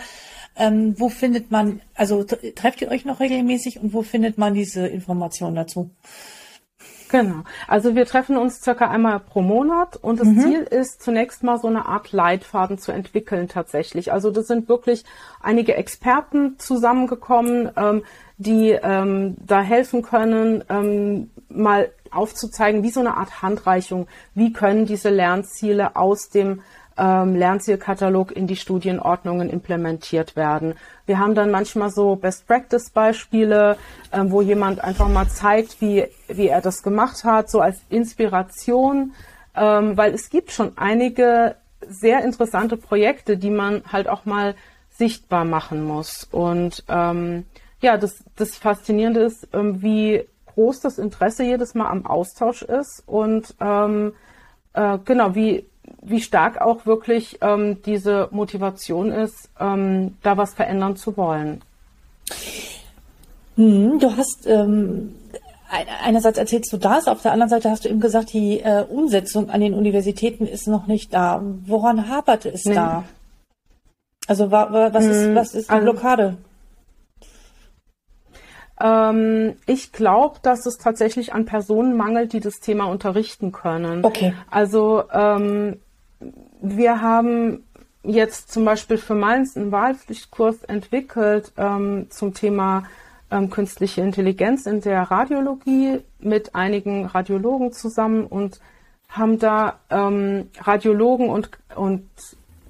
ähm, 0.55 0.95
wo 0.99 1.09
findet 1.09 1.51
man, 1.51 1.81
also 1.93 2.23
trefft 2.23 2.81
ihr 2.81 2.89
euch 2.89 3.05
noch 3.05 3.19
regelmäßig 3.19 3.79
und 3.79 3.93
wo 3.93 4.01
findet 4.01 4.39
man 4.39 4.55
diese 4.55 4.87
Informationen 4.87 5.55
dazu? 5.55 5.91
Genau. 7.09 7.43
Also 7.67 7.93
wir 7.93 8.07
treffen 8.07 8.37
uns 8.37 8.61
circa 8.61 8.89
einmal 8.89 9.19
pro 9.19 9.43
Monat 9.43 9.97
und 9.97 10.19
das 10.19 10.27
mhm. 10.27 10.39
Ziel 10.39 10.59
ist 10.61 11.03
zunächst 11.03 11.43
mal 11.43 11.59
so 11.59 11.67
eine 11.67 11.85
Art 11.85 12.11
Leitfaden 12.11 12.79
zu 12.79 12.91
entwickeln 12.91 13.47
tatsächlich. 13.47 14.11
Also 14.11 14.31
das 14.31 14.47
sind 14.47 14.67
wirklich 14.67 15.03
einige 15.39 15.75
Experten 15.75 16.57
zusammengekommen, 16.57 17.69
ähm, 17.77 18.03
die 18.37 18.71
ähm, 18.71 19.35
da 19.45 19.61
helfen 19.61 20.01
können, 20.01 20.63
ähm, 20.69 21.31
mal 21.49 21.89
aufzuzeigen, 22.11 22.83
wie 22.83 22.89
so 22.89 22.99
eine 22.99 23.17
Art 23.17 23.41
Handreichung, 23.41 24.07
wie 24.35 24.53
können 24.53 24.85
diese 24.85 25.09
Lernziele 25.09 25.95
aus 25.95 26.29
dem 26.29 26.61
ähm, 26.97 27.35
Lernzielkatalog 27.35 28.31
in 28.31 28.47
die 28.47 28.55
Studienordnungen 28.55 29.49
implementiert 29.49 30.35
werden. 30.35 30.75
Wir 31.05 31.19
haben 31.19 31.35
dann 31.35 31.51
manchmal 31.51 31.89
so 31.89 32.15
Best-Practice-Beispiele, 32.15 33.77
ähm, 34.11 34.31
wo 34.31 34.41
jemand 34.41 34.83
einfach 34.83 35.07
mal 35.07 35.27
zeigt, 35.27 35.81
wie, 35.81 36.05
wie 36.27 36.47
er 36.47 36.61
das 36.61 36.83
gemacht 36.83 37.23
hat, 37.23 37.49
so 37.49 37.61
als 37.61 37.81
Inspiration, 37.89 39.13
ähm, 39.55 39.97
weil 39.97 40.13
es 40.13 40.29
gibt 40.29 40.51
schon 40.51 40.77
einige 40.77 41.55
sehr 41.87 42.23
interessante 42.23 42.77
Projekte, 42.77 43.37
die 43.37 43.49
man 43.49 43.83
halt 43.91 44.07
auch 44.07 44.25
mal 44.25 44.55
sichtbar 44.91 45.45
machen 45.45 45.83
muss. 45.83 46.27
Und 46.31 46.83
ähm, 46.87 47.45
ja, 47.83 47.97
das, 47.97 48.23
das 48.35 48.55
Faszinierende 48.57 49.21
ist, 49.21 49.47
ähm, 49.53 49.81
wie 49.81 50.25
groß 50.55 50.79
das 50.81 50.97
Interesse 50.97 51.43
jedes 51.43 51.75
Mal 51.75 51.89
am 51.89 52.05
Austausch 52.05 52.61
ist 52.61 53.03
und 53.05 53.53
ähm, 53.59 54.13
äh, 54.73 54.97
genau, 55.05 55.35
wie, 55.35 55.65
wie 56.01 56.21
stark 56.21 56.61
auch 56.61 56.85
wirklich 56.85 57.39
ähm, 57.41 57.81
diese 57.83 58.27
Motivation 58.31 59.11
ist, 59.11 59.49
ähm, 59.59 60.17
da 60.23 60.37
was 60.37 60.53
verändern 60.53 60.95
zu 60.95 61.17
wollen. 61.17 61.61
Hm, 63.55 63.99
du 63.99 64.15
hast 64.15 64.47
ähm, 64.47 65.15
einerseits 66.03 66.37
erzählst 66.37 66.71
du 66.71 66.77
das, 66.77 67.07
auf 67.07 67.21
der 67.21 67.33
anderen 67.33 67.49
Seite 67.49 67.69
hast 67.69 67.85
du 67.85 67.89
eben 67.89 67.99
gesagt, 67.99 68.33
die 68.33 68.59
äh, 68.59 68.85
Umsetzung 68.87 69.49
an 69.49 69.61
den 69.61 69.73
Universitäten 69.73 70.45
ist 70.45 70.67
noch 70.67 70.87
nicht 70.87 71.13
da. 71.13 71.41
Woran 71.65 72.07
hapert 72.09 72.45
es 72.45 72.65
nee. 72.65 72.75
da? 72.75 73.03
Also 74.27 74.51
wa, 74.51 74.71
wa, 74.71 74.93
was, 74.93 75.03
hm, 75.03 75.11
ist, 75.11 75.35
was 75.35 75.55
ist 75.55 75.69
die 75.69 75.73
also, 75.73 75.91
Blockade? 75.91 76.37
Ähm, 78.83 79.55
ich 79.65 79.93
glaube, 79.93 80.39
dass 80.43 80.65
es 80.65 80.77
tatsächlich 80.77 81.33
an 81.33 81.45
Personen 81.45 81.95
mangelt, 81.95 82.33
die 82.33 82.41
das 82.41 82.59
Thema 82.59 82.85
unterrichten 82.85 83.53
können. 83.53 84.03
Okay. 84.03 84.33
Also 84.51 85.05
ähm, 85.11 85.79
wir 86.61 87.01
haben 87.01 87.63
jetzt 88.03 88.51
zum 88.51 88.65
Beispiel 88.65 88.97
für 88.97 89.15
Mainz 89.15 89.55
einen 89.55 89.71
Wahlpflichtkurs 89.71 90.65
entwickelt 90.65 91.53
ähm, 91.57 92.07
zum 92.09 92.33
Thema 92.33 92.83
ähm, 93.31 93.49
künstliche 93.49 94.01
Intelligenz 94.01 94.65
in 94.65 94.81
der 94.81 95.03
Radiologie 95.03 96.01
mit 96.19 96.53
einigen 96.53 97.05
Radiologen 97.05 97.71
zusammen 97.71 98.25
und 98.25 98.59
haben 99.07 99.39
da 99.39 99.79
ähm, 99.89 100.49
Radiologen 100.59 101.29
und, 101.29 101.51
und 101.75 102.09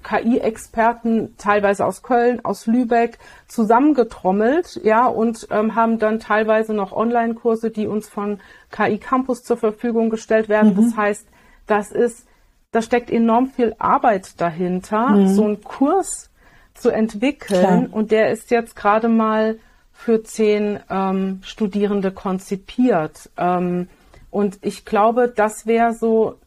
KI-Experten, 0.04 1.36
teilweise 1.38 1.84
aus 1.84 2.02
Köln, 2.02 2.44
aus 2.44 2.66
Lübeck, 2.66 3.18
zusammengetrommelt, 3.48 4.80
ja, 4.84 5.06
und 5.06 5.48
ähm, 5.50 5.74
haben 5.74 5.98
dann 5.98 6.20
teilweise 6.20 6.74
noch 6.74 6.92
Online-Kurse, 6.92 7.70
die 7.70 7.88
uns 7.88 8.08
von 8.08 8.38
KI 8.70 8.98
Campus 8.98 9.42
zur 9.42 9.56
Verfügung 9.56 10.10
gestellt 10.10 10.48
werden. 10.48 10.74
Mhm. 10.74 10.84
Das 10.84 10.96
heißt, 10.96 11.26
das 11.66 11.90
ist, 11.90 12.26
da 12.70 12.82
steckt 12.82 13.10
enorm 13.10 13.48
viel 13.48 13.74
Arbeit 13.78 14.40
dahinter, 14.40 15.08
mhm. 15.08 15.28
so 15.28 15.44
einen 15.44 15.62
Kurs 15.62 16.30
zu 16.74 16.90
entwickeln. 16.90 17.60
Klar. 17.60 17.88
Und 17.90 18.10
der 18.12 18.30
ist 18.30 18.50
jetzt 18.50 18.76
gerade 18.76 19.08
mal 19.08 19.58
für 19.92 20.22
zehn 20.22 20.80
ähm, 20.90 21.40
Studierende 21.42 22.10
konzipiert. 22.10 23.30
Ähm, 23.36 23.88
und 24.30 24.58
ich 24.62 24.84
glaube, 24.84 25.32
das 25.34 25.66
wäre 25.66 25.94
so 25.94 26.38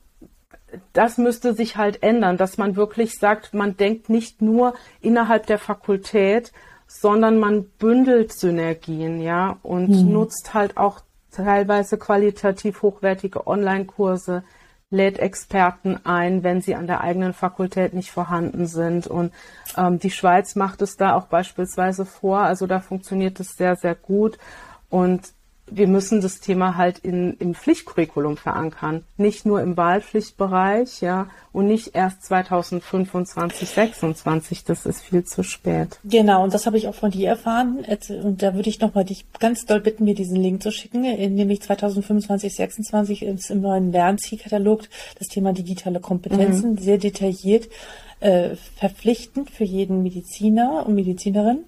das 0.94 1.18
müsste 1.18 1.54
sich 1.54 1.78
halt 1.78 2.04
ändern, 2.04 2.38
dass 2.38 2.58
man 2.58 2.76
wirklich 2.76 3.14
sagt, 3.16 3.54
man 3.54 3.78
denkt 3.78 4.10
nicht 4.10 4.42
nur 4.42 4.74
innerhalb 5.02 5.46
der 5.48 5.60
Fakultät, 5.60 6.52
sondern 6.88 7.40
man 7.40 7.66
bündelt 7.66 8.34
Synergien, 8.34 9.22
ja, 9.22 9.58
und 9.64 9.90
mhm. 9.90 10.12
nutzt 10.12 10.54
halt 10.54 10.78
auch 10.78 11.02
teilweise 11.32 11.98
qualitativ 11.98 12.82
hochwertige 12.82 13.46
Online-Kurse, 13.48 14.44
lädt 14.90 15.20
Experten 15.20 16.00
ein, 16.06 16.44
wenn 16.44 16.62
sie 16.62 16.76
an 16.76 16.88
der 16.88 17.02
eigenen 17.02 17.34
Fakultät 17.34 17.94
nicht 17.94 18.12
vorhanden 18.12 18.68
sind. 18.68 19.06
Und 19.06 19.34
ähm, 19.76 20.00
die 20.00 20.12
Schweiz 20.12 20.56
macht 20.56 20.82
es 20.82 20.96
da 20.96 21.14
auch 21.14 21.26
beispielsweise 21.26 22.06
vor. 22.06 22.40
Also 22.40 22.68
da 22.68 22.80
funktioniert 22.80 23.40
es 23.42 23.58
sehr, 23.58 23.76
sehr 23.76 23.96
gut. 23.96 24.38
Und 24.90 25.34
wir 25.70 25.88
müssen 25.88 26.22
das 26.22 26.40
Thema 26.40 26.78
halt 26.78 27.00
in, 27.00 27.34
im 27.40 27.54
Pflichtcurriculum 27.54 28.38
verankern. 28.38 29.04
Nicht 29.18 29.46
nur 29.46 29.62
im 29.62 29.76
Wahlpflichtbereich, 29.76 31.02
ja, 31.02 31.28
und 31.52 31.68
nicht 31.68 31.96
erst 31.96 32.24
2025, 32.24 33.68
26. 33.68 34.64
Das 34.64 34.86
ist 34.86 35.02
viel 35.02 35.24
zu 35.24 35.44
spät. 35.44 36.00
Genau, 36.04 36.44
und 36.44 36.54
das 36.54 36.66
habe 36.66 36.78
ich 36.78 36.88
auch 36.88 36.96
von 36.96 37.12
dir 37.12 37.30
erfahren. 37.30 37.86
Und 38.24 38.42
da 38.42 38.56
würde 38.56 38.70
ich 38.70 38.80
nochmal 38.80 39.06
dich 39.06 39.26
ganz 39.40 39.66
doll 39.66 39.82
bitten, 39.82 40.06
mir 40.06 40.16
diesen 40.16 40.38
Link 40.38 40.64
zu 40.64 40.72
schicken. 40.72 41.02
Nämlich 41.02 41.62
2025, 41.62 42.56
26 42.56 43.24
ist 43.24 43.52
im 43.52 43.62
neuen 43.62 43.92
Lernzielkatalog 43.92 44.84
das 45.20 45.28
Thema 45.28 45.54
digitale 45.54 46.00
Kompetenzen 46.00 46.72
mhm. 46.72 46.78
sehr 46.78 46.98
detailliert 46.98 47.70
äh, 48.20 48.56
verpflichtend 48.76 49.52
für 49.52 49.64
jeden 49.64 50.04
Mediziner 50.04 50.86
und 50.86 50.96
Medizinerin. 50.96 51.66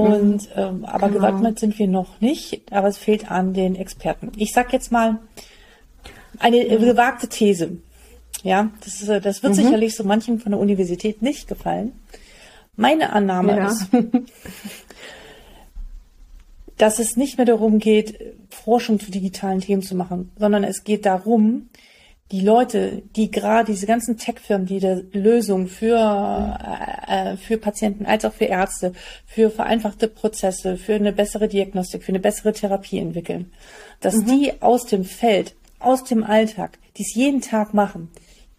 Und 0.00 0.48
ähm, 0.54 0.84
aber 0.84 1.08
genau. 1.08 1.20
gewappnet 1.20 1.58
sind 1.58 1.78
wir 1.78 1.88
noch 1.88 2.20
nicht, 2.20 2.72
aber 2.72 2.88
es 2.88 2.98
fehlt 2.98 3.30
an 3.30 3.54
den 3.54 3.76
Experten. 3.76 4.32
Ich 4.36 4.52
sag 4.52 4.72
jetzt 4.72 4.92
mal 4.92 5.18
eine 6.38 6.64
mhm. 6.64 6.82
gewagte 6.82 7.28
These. 7.28 7.78
Ja, 8.42 8.70
das, 8.84 9.00
ist, 9.02 9.08
das 9.24 9.42
wird 9.42 9.54
mhm. 9.54 9.56
sicherlich 9.56 9.96
so 9.96 10.04
manchen 10.04 10.38
von 10.38 10.52
der 10.52 10.60
Universität 10.60 11.22
nicht 11.22 11.48
gefallen. 11.48 11.92
Meine 12.76 13.12
Annahme 13.12 13.56
ja. 13.56 13.68
ist, 13.68 13.88
dass 16.76 16.98
es 16.98 17.16
nicht 17.16 17.38
mehr 17.38 17.46
darum 17.46 17.78
geht, 17.78 18.18
Forschung 18.50 19.00
zu 19.00 19.10
digitalen 19.10 19.60
Themen 19.60 19.82
zu 19.82 19.94
machen, 19.94 20.30
sondern 20.38 20.62
es 20.62 20.84
geht 20.84 21.06
darum, 21.06 21.68
die 22.32 22.40
Leute, 22.40 23.02
die 23.14 23.30
gerade 23.30 23.72
diese 23.72 23.86
ganzen 23.86 24.18
Tech-Firmen, 24.18 24.66
die 24.66 24.80
der 24.80 25.02
Lösung 25.12 25.68
für, 25.68 25.96
äh, 27.06 27.32
äh, 27.32 27.36
für 27.36 27.56
Patienten 27.56 28.04
als 28.04 28.24
auch 28.24 28.32
für 28.32 28.46
Ärzte, 28.46 28.92
für 29.26 29.50
vereinfachte 29.50 30.08
Prozesse, 30.08 30.76
für 30.76 30.94
eine 30.94 31.12
bessere 31.12 31.46
Diagnostik, 31.46 32.02
für 32.02 32.10
eine 32.10 32.20
bessere 32.20 32.52
Therapie 32.52 32.98
entwickeln, 32.98 33.52
dass 34.00 34.16
mhm. 34.16 34.26
die 34.26 34.62
aus 34.62 34.86
dem 34.86 35.04
Feld, 35.04 35.54
aus 35.78 36.02
dem 36.02 36.24
Alltag, 36.24 36.78
die 36.96 37.02
es 37.02 37.14
jeden 37.14 37.42
Tag 37.42 37.74
machen, 37.74 38.10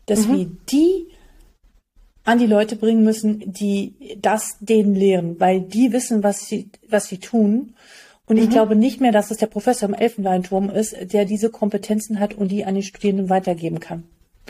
dass 0.05 0.27
mhm. 0.27 0.37
wir 0.37 0.51
die 0.71 1.07
an 2.23 2.39
die 2.39 2.45
Leute 2.45 2.75
bringen 2.75 3.03
müssen, 3.03 3.53
die 3.53 4.17
das 4.21 4.57
denen 4.59 4.95
lehren, 4.95 5.39
weil 5.39 5.61
die 5.61 5.91
wissen, 5.93 6.23
was 6.23 6.47
sie, 6.47 6.69
was 6.89 7.07
sie 7.07 7.19
tun 7.19 7.73
und 8.27 8.37
ich 8.37 8.47
mhm. 8.47 8.51
glaube 8.51 8.75
nicht 8.75 9.01
mehr, 9.01 9.11
dass 9.11 9.31
es 9.31 9.37
der 9.37 9.47
Professor 9.47 9.87
im 9.87 9.95
Elfenbeinturm 9.95 10.69
ist, 10.69 10.95
der 11.13 11.25
diese 11.25 11.49
Kompetenzen 11.49 12.19
hat 12.19 12.33
und 12.33 12.49
die 12.49 12.65
an 12.65 12.75
die 12.75 12.83
Studierenden 12.83 13.29
weitergeben 13.29 13.79
kann. 13.79 14.03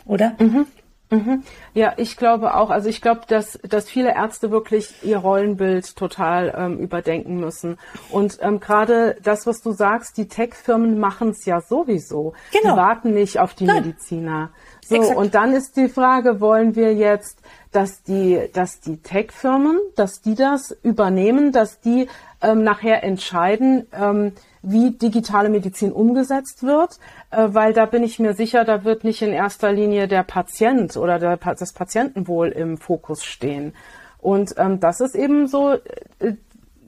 Oder? 0.06 0.36
Mhm. 0.40 0.66
Mhm. 1.10 1.44
Ja, 1.74 1.94
ich 1.98 2.18
glaube 2.18 2.56
auch. 2.56 2.70
Also 2.70 2.90
ich 2.90 3.02
glaube, 3.02 3.22
dass, 3.28 3.60
dass 3.68 3.90
viele 3.90 4.14
Ärzte 4.14 4.52
wirklich 4.52 4.94
ihr 5.04 5.18
Rollenbild 5.18 5.96
total 5.96 6.54
ähm, 6.58 6.80
überdenken 6.80 7.40
müssen. 7.40 7.78
Und 8.10 8.40
ähm, 8.42 8.60
gerade 8.60 9.16
das, 9.24 9.48
was 9.48 9.62
du 9.62 9.72
sagst, 9.72 10.18
die 10.18 10.28
Tech-Firmen 10.28 11.00
machen 11.00 11.30
es 11.30 11.46
ja 11.46 11.62
sowieso. 11.62 12.34
Genau. 12.52 12.74
Die 12.74 12.78
warten 12.78 13.14
nicht 13.14 13.40
auf 13.40 13.54
die 13.54 13.66
Nein. 13.66 13.84
Mediziner. 13.84 14.50
So, 14.86 14.96
Exakt. 14.96 15.18
und 15.18 15.36
dann 15.36 15.54
ist 15.54 15.78
die 15.78 15.88
Frage, 15.90 16.42
wollen 16.42 16.76
wir 16.76 16.94
jetzt, 16.94 17.42
dass 17.72 18.04
die, 18.04 18.50
dass 18.54 18.80
die 18.82 18.98
Tech-Firmen, 18.98 19.80
dass 19.96 20.22
die 20.22 20.36
das 20.36 20.72
übernehmen, 20.84 21.52
dass 21.52 21.80
die 21.80 22.08
ähm, 22.42 22.64
nachher 22.64 23.04
entscheiden, 23.04 23.88
ähm, 23.94 24.34
wie 24.70 24.92
digitale 24.92 25.50
Medizin 25.50 25.92
umgesetzt 25.92 26.64
wird, 26.64 27.00
äh, 27.32 27.48
weil 27.52 27.74
da 27.74 27.86
bin 27.86 28.04
ich 28.04 28.20
mir 28.20 28.34
sicher, 28.34 28.66
da 28.66 28.84
wird 28.84 29.04
nicht 29.04 29.22
in 29.22 29.32
erster 29.32 29.72
Linie 29.72 30.08
der 30.08 30.24
Patient 30.24 30.96
oder 30.98 31.20
der, 31.20 31.38
das 31.38 31.74
Patientenwohl 31.74 32.50
im 32.50 32.78
Fokus 32.78 33.24
stehen. 33.24 33.74
Und 34.20 34.56
ähm, 34.58 34.80
das 34.80 35.00
ist 35.00 35.16
eben 35.16 35.48
so 35.48 35.74
äh, 36.20 36.34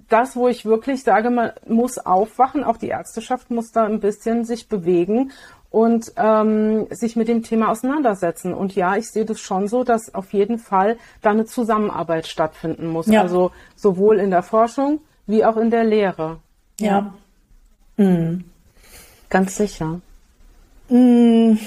das, 0.09 0.35
wo 0.35 0.47
ich 0.47 0.65
wirklich 0.65 1.03
sage, 1.03 1.29
man 1.29 1.51
muss 1.67 1.99
aufwachen, 1.99 2.63
auch 2.63 2.77
die 2.77 2.87
Ärzteschaft 2.87 3.51
muss 3.51 3.71
da 3.71 3.85
ein 3.85 3.99
bisschen 3.99 4.43
sich 4.43 4.67
bewegen 4.67 5.31
und 5.69 6.11
ähm, 6.17 6.87
sich 6.89 7.15
mit 7.15 7.27
dem 7.27 7.43
Thema 7.43 7.69
auseinandersetzen. 7.69 8.53
Und 8.53 8.75
ja, 8.75 8.95
ich 8.95 9.09
sehe 9.11 9.25
das 9.25 9.39
schon 9.39 9.67
so, 9.67 9.83
dass 9.83 10.13
auf 10.15 10.33
jeden 10.33 10.57
Fall 10.57 10.97
da 11.21 11.29
eine 11.29 11.45
Zusammenarbeit 11.45 12.27
stattfinden 12.27 12.87
muss. 12.87 13.07
Ja. 13.07 13.21
Also 13.21 13.51
sowohl 13.75 14.19
in 14.19 14.31
der 14.31 14.43
Forschung 14.43 15.01
wie 15.27 15.45
auch 15.45 15.57
in 15.57 15.69
der 15.69 15.83
Lehre. 15.83 16.39
Ja. 16.79 16.87
ja. 16.87 17.13
Mhm. 17.99 18.45
Ganz 19.29 19.57
sicher. 19.57 19.99
Mhm. 20.87 21.59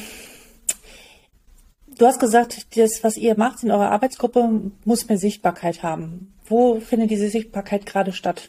Du 1.99 2.07
hast 2.07 2.19
gesagt, 2.19 2.77
das, 2.77 3.05
was 3.05 3.19
ihr 3.19 3.37
macht 3.37 3.63
in 3.63 3.71
eurer 3.71 3.91
Arbeitsgruppe, 3.91 4.73
muss 4.85 5.09
mehr 5.09 5.19
Sichtbarkeit 5.19 5.83
haben. 5.83 6.33
Wo 6.47 6.81
findet 6.81 7.11
diese 7.11 7.29
Sichtbarkeit 7.29 7.85
gerade 7.85 8.13
statt? 8.13 8.49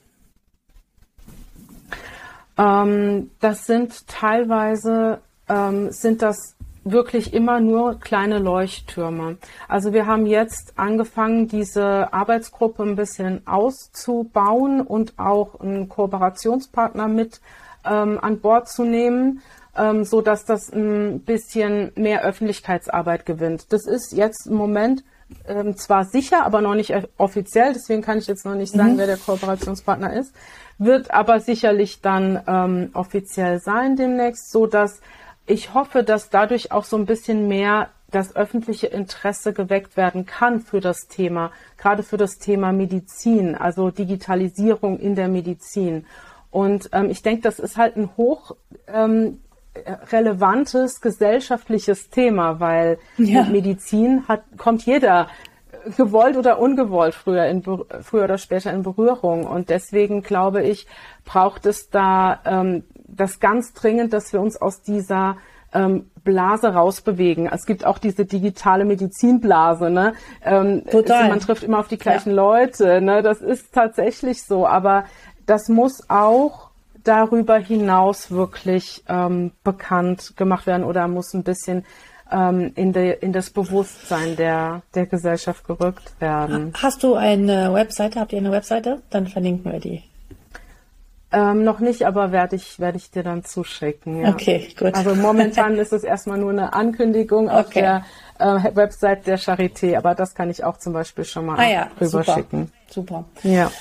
Ähm, 2.58 3.32
das 3.41 3.65
sind 3.65 4.08
teilweise 4.08 5.19
ähm, 5.50 5.91
sind 5.91 6.22
das 6.22 6.56
wirklich 6.86 7.34
immer 7.34 7.60
nur 7.60 8.00
kleine 8.00 8.39
Leuchttürme. 8.39 9.38
Also 9.67 9.93
wir 9.93 10.06
haben 10.06 10.26
jetzt 10.26 10.74
angefangen, 10.78 11.48
diese 11.48 12.13
Arbeitsgruppe 12.13 12.84
ein 12.84 12.96
bisschen 12.96 13.46
auszubauen 13.48 14.82
und 14.82 15.17
auch 15.17 15.60
einen 15.60 15.89
Kooperationspartner 15.89 17.08
mit 17.08 17.39
ähm, 17.86 18.19
an 18.22 18.39
Bord 18.39 18.69
zu 18.69 18.84
nehmen, 18.84 19.41
ähm, 19.78 20.04
so 20.04 20.22
dass 20.22 20.46
das 20.46 20.72
ein 20.72 21.22
bisschen 21.22 21.91
mehr 21.96 22.24
Öffentlichkeitsarbeit 22.24 23.26
gewinnt. 23.26 23.72
Das 23.74 23.86
ist 23.86 24.13
jetzt 24.13 24.48
im 24.48 24.56
Moment 24.56 25.04
ähm, 25.48 25.76
zwar 25.78 26.06
sicher, 26.06 26.46
aber 26.46 26.62
noch 26.62 26.76
nicht 26.76 26.93
offiziell. 27.17 27.74
Deswegen 27.74 28.02
kann 28.02 28.17
ich 28.17 28.28
jetzt 28.28 28.46
noch 28.46 28.56
nicht 28.56 28.74
sagen, 28.74 28.93
mhm. 28.93 28.98
wer 29.00 29.08
der 29.08 29.17
Kooperationspartner 29.17 30.13
ist. 30.13 30.34
Wird 30.78 31.12
aber 31.12 31.39
sicherlich 31.39 32.02
dann 32.02 32.41
ähm, 32.48 32.89
offiziell 32.93 33.60
sein 33.60 33.96
demnächst, 33.96 34.52
so 34.52 34.67
dass 34.67 35.02
ich 35.46 35.74
hoffe, 35.74 36.04
dass 36.04 36.30
dadurch 36.30 36.72
auch 36.72 36.86
so 36.86 36.98
ein 36.98 37.06
bisschen 37.06 37.48
mehr 37.48 37.89
das 38.12 38.36
öffentliche 38.36 38.88
Interesse 38.88 39.54
geweckt 39.54 39.98
werden 39.98 40.26
kann 40.26 40.62
für 40.62 40.80
das 40.80 41.08
Thema, 41.08 41.52
gerade 41.78 42.04
für 42.04 42.17
das 42.17 42.38
Thema 42.38 42.72
Medizin, 42.72 43.56
also 43.56 43.89
Digitalisierung 43.89 45.00
in 45.00 45.15
der 45.15 45.28
Medizin. 45.28 46.06
Und 46.54 46.92
ähm, 46.94 47.10
ich 47.10 47.24
denke, 47.24 47.42
das 47.42 47.58
ist 47.58 47.78
halt 47.78 47.98
ein 47.98 48.16
hoch 48.16 48.56
ähm, 48.88 49.39
relevantes 50.12 51.02
gesellschaftliches 51.02 52.12
Thema, 52.12 52.60
weil 52.60 53.00
ja. 53.18 53.42
mit 53.42 53.54
Medizin 53.54 54.28
hat, 54.28 54.44
kommt 54.56 54.86
jeder 54.86 55.30
gewollt 55.98 56.38
oder 56.38 56.60
ungewollt 56.60 57.16
früher, 57.16 57.48
in, 57.48 57.63
früher 57.63 58.26
oder 58.26 58.38
später 58.38 58.72
in 58.72 58.84
Berührung. 58.84 59.48
Und 59.48 59.72
deswegen 59.72 60.22
glaube 60.22 60.62
ich, 60.62 60.86
braucht 61.26 61.66
es 61.66 61.89
da 61.89 62.39
ähm, 62.46 62.84
das 63.08 63.39
ganz 63.39 63.74
dringend, 63.74 64.13
dass 64.13 64.32
wir 64.32 64.39
uns 64.39 64.56
aus 64.56 64.84
dieser 64.84 65.38
ähm, 65.74 66.12
Blase 66.24 66.68
rausbewegen. 66.68 67.48
Es 67.48 67.66
gibt 67.66 67.84
auch 67.84 67.98
diese 67.98 68.26
digitale 68.26 68.86
Medizinblase. 68.86 69.89
Ne? 69.89 70.13
Ähm, 70.46 70.84
Total. 70.86 71.30
man 71.30 71.39
trifft 71.39 71.63
immer 71.63 71.80
auf 71.80 71.88
die 71.88 71.98
gleichen 71.98 72.30
ja. 72.30 72.36
Leute. 72.36 73.02
Ne? 73.02 73.24
Das 73.24 73.42
ist 73.42 73.74
tatsächlich 73.74 74.44
so. 74.44 74.68
Aber 74.68 75.06
das 75.45 75.69
muss 75.69 76.10
auch 76.10 76.69
darüber 77.03 77.58
hinaus 77.58 78.32
wirklich 78.32 79.03
ähm, 79.08 79.51
bekannt 79.63 80.34
gemacht 80.38 80.67
werden 80.67 80.84
oder 80.84 81.08
muss 81.08 81.34
ein 81.34 81.43
bisschen 81.43 81.86
ähm, 82.32 82.71
in, 82.75 82.93
de, 82.93 83.17
in 83.19 83.34
das 83.34 83.49
Bewusstsein 83.49 84.36
der, 84.36 84.82
der 84.95 85.06
Gesellschaft 85.06 85.65
gerückt 85.65 86.19
werden. 86.19 86.73
Hast 86.82 87.03
du 87.03 87.15
eine 87.15 87.73
Webseite? 87.73 88.19
Habt 88.19 88.34
ihr 88.34 88.39
eine 88.39 88.51
Webseite? 88.51 89.01
Dann 89.10 89.27
verlinken 89.27 89.71
wir 89.71 89.79
die. 89.79 90.03
Ähm, 91.32 91.63
noch 91.63 91.79
nicht, 91.79 92.06
aber 92.06 92.32
werde 92.32 92.56
ich, 92.56 92.79
werde 92.79 92.97
ich 92.97 93.10
dir 93.10 93.23
dann 93.23 93.43
zuschicken. 93.43 94.21
Ja. 94.21 94.29
Okay, 94.29 94.69
gut. 94.77 94.93
Also 94.93 95.15
momentan 95.15 95.75
ist 95.79 95.91
es 95.91 96.03
erstmal 96.03 96.38
nur 96.38 96.51
eine 96.51 96.73
Ankündigung 96.73 97.45
okay. 97.47 97.58
auf 97.58 97.69
der 97.69 98.06
äh, 98.38 98.75
Website 98.75 99.25
der 99.25 99.39
Charité, 99.39 99.97
aber 99.97 100.13
das 100.13 100.36
kann 100.36 100.51
ich 100.51 100.63
auch 100.63 100.77
zum 100.77 100.93
Beispiel 100.93 101.25
schon 101.25 101.47
mal 101.47 101.60
ah, 101.60 101.67
ja, 101.67 101.89
rüberschicken. 101.99 102.71
Super. 102.88 103.25
super. 103.41 103.49
Ja. 103.49 103.71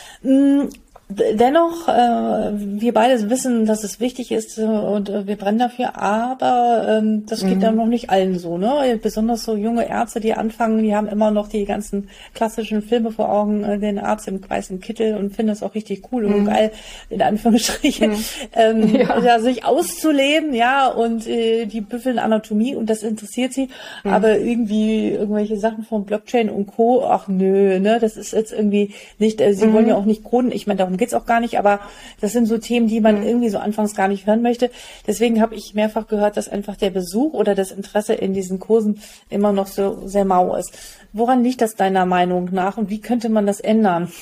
Dennoch, 1.35 1.89
äh, 1.89 2.53
wir 2.55 2.93
beide 2.93 3.31
wissen, 3.31 3.67
dass 3.67 3.85
es 3.85 4.01
wichtig 4.01 4.33
ist 4.33 4.59
äh, 4.59 4.63
und 4.63 5.09
äh, 5.09 5.27
wir 5.27 5.37
brennen 5.37 5.59
dafür, 5.59 5.97
aber 5.97 6.87
ähm, 6.89 7.25
das 7.27 7.41
geht 7.41 7.57
mhm. 7.57 7.61
dann 7.61 7.77
noch 7.77 7.87
nicht 7.87 8.11
allen 8.11 8.39
so, 8.39 8.59
ne? 8.59 8.99
Besonders 9.03 9.45
so 9.45 9.57
junge 9.57 9.89
Ärzte, 9.89 10.21
die 10.21 10.35
anfangen, 10.35 10.83
die 10.83 10.95
haben 10.95 11.09
immer 11.09 11.31
noch 11.31 11.49
die 11.49 11.65
ganzen 11.65 12.09
klassischen 12.35 12.83
Filme 12.83 13.11
vor 13.11 13.31
Augen, 13.31 13.65
äh, 13.65 13.79
den 13.79 13.99
Arzt 13.99 14.29
im 14.29 14.41
weißen 14.49 14.81
Kittel 14.81 15.17
und 15.17 15.35
finden 15.35 15.49
das 15.49 15.63
auch 15.63 15.75
richtig 15.75 16.03
cool 16.13 16.27
mhm. 16.27 16.35
und 16.35 16.45
geil, 16.47 16.73
in 17.11 17.23
Anführungsstrichen, 17.23 18.11
mhm. 18.13 18.25
ähm, 18.55 18.95
ja. 18.95 19.19
ja. 19.21 19.41
sich 19.41 19.65
auszuleben, 19.65 20.55
ja, 20.55 20.89
und 20.89 21.27
äh, 21.27 21.67
die 21.67 21.81
büffeln 21.81 22.19
Anatomie 22.19 22.75
und 22.75 22.89
das 22.91 23.03
interessiert 23.03 23.53
sie, 23.53 23.69
mhm. 24.05 24.11
aber 24.13 24.39
irgendwie 24.39 25.11
irgendwelche 25.11 25.57
Sachen 25.57 25.85
von 25.85 26.05
Blockchain 26.05 26.51
und 26.51 26.67
Co., 26.67 27.05
ach 27.05 27.29
nö, 27.29 27.79
ne, 27.81 27.99
das 28.01 28.17
ist 28.17 28.33
jetzt 28.33 28.53
irgendwie 28.53 28.95
nicht, 29.19 29.41
äh, 29.41 29.55
sie 29.55 29.73
wollen 29.73 29.85
mhm. 29.85 29.91
ja 29.91 29.97
auch 29.97 30.05
nicht 30.05 30.25
Coden, 30.25 30.53
ich 30.53 30.67
meine, 30.67 30.79
darum 30.79 30.97
geht's 31.03 31.15
auch 31.15 31.27
gar 31.27 31.41
nicht, 31.41 31.59
aber 31.59 31.81
das 32.21 32.31
sind 32.31 32.47
so 32.47 32.59
Themen, 32.59 32.87
die 32.87 33.01
man 33.01 33.25
irgendwie 33.25 33.49
so 33.49 33.59
anfangs 33.59 33.97
gar 33.97 34.07
nicht 34.07 34.29
hören 34.29 34.41
möchte. 34.41 34.71
Deswegen 35.05 35.43
habe 35.43 35.57
ich 35.57 35.75
mehrfach 35.75 36.07
gehört, 36.07 36.37
dass 36.37 36.49
einfach 36.49 36.77
der 36.77 36.91
Besuch 36.91 37.33
oder 37.33 37.57
das 37.57 37.73
Interesse 37.73 38.15
in 38.15 38.35
diesen 38.35 38.61
Kursen 38.61 39.03
immer 39.29 39.53
noch 39.53 39.67
so 39.67 40.07
sehr 40.07 40.25
mau 40.25 40.55
ist. 40.55 40.79
Woran 41.13 41.43
liegt 41.43 41.61
das 41.61 41.75
deiner 41.75 42.07
Meinung 42.07 42.51
nach 42.53 42.77
und 42.79 42.89
wie 42.89 43.01
könnte 43.01 43.31
man 43.31 43.47
das 43.47 43.59
ändern? 43.59 44.13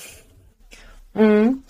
Mhm. 1.12 1.64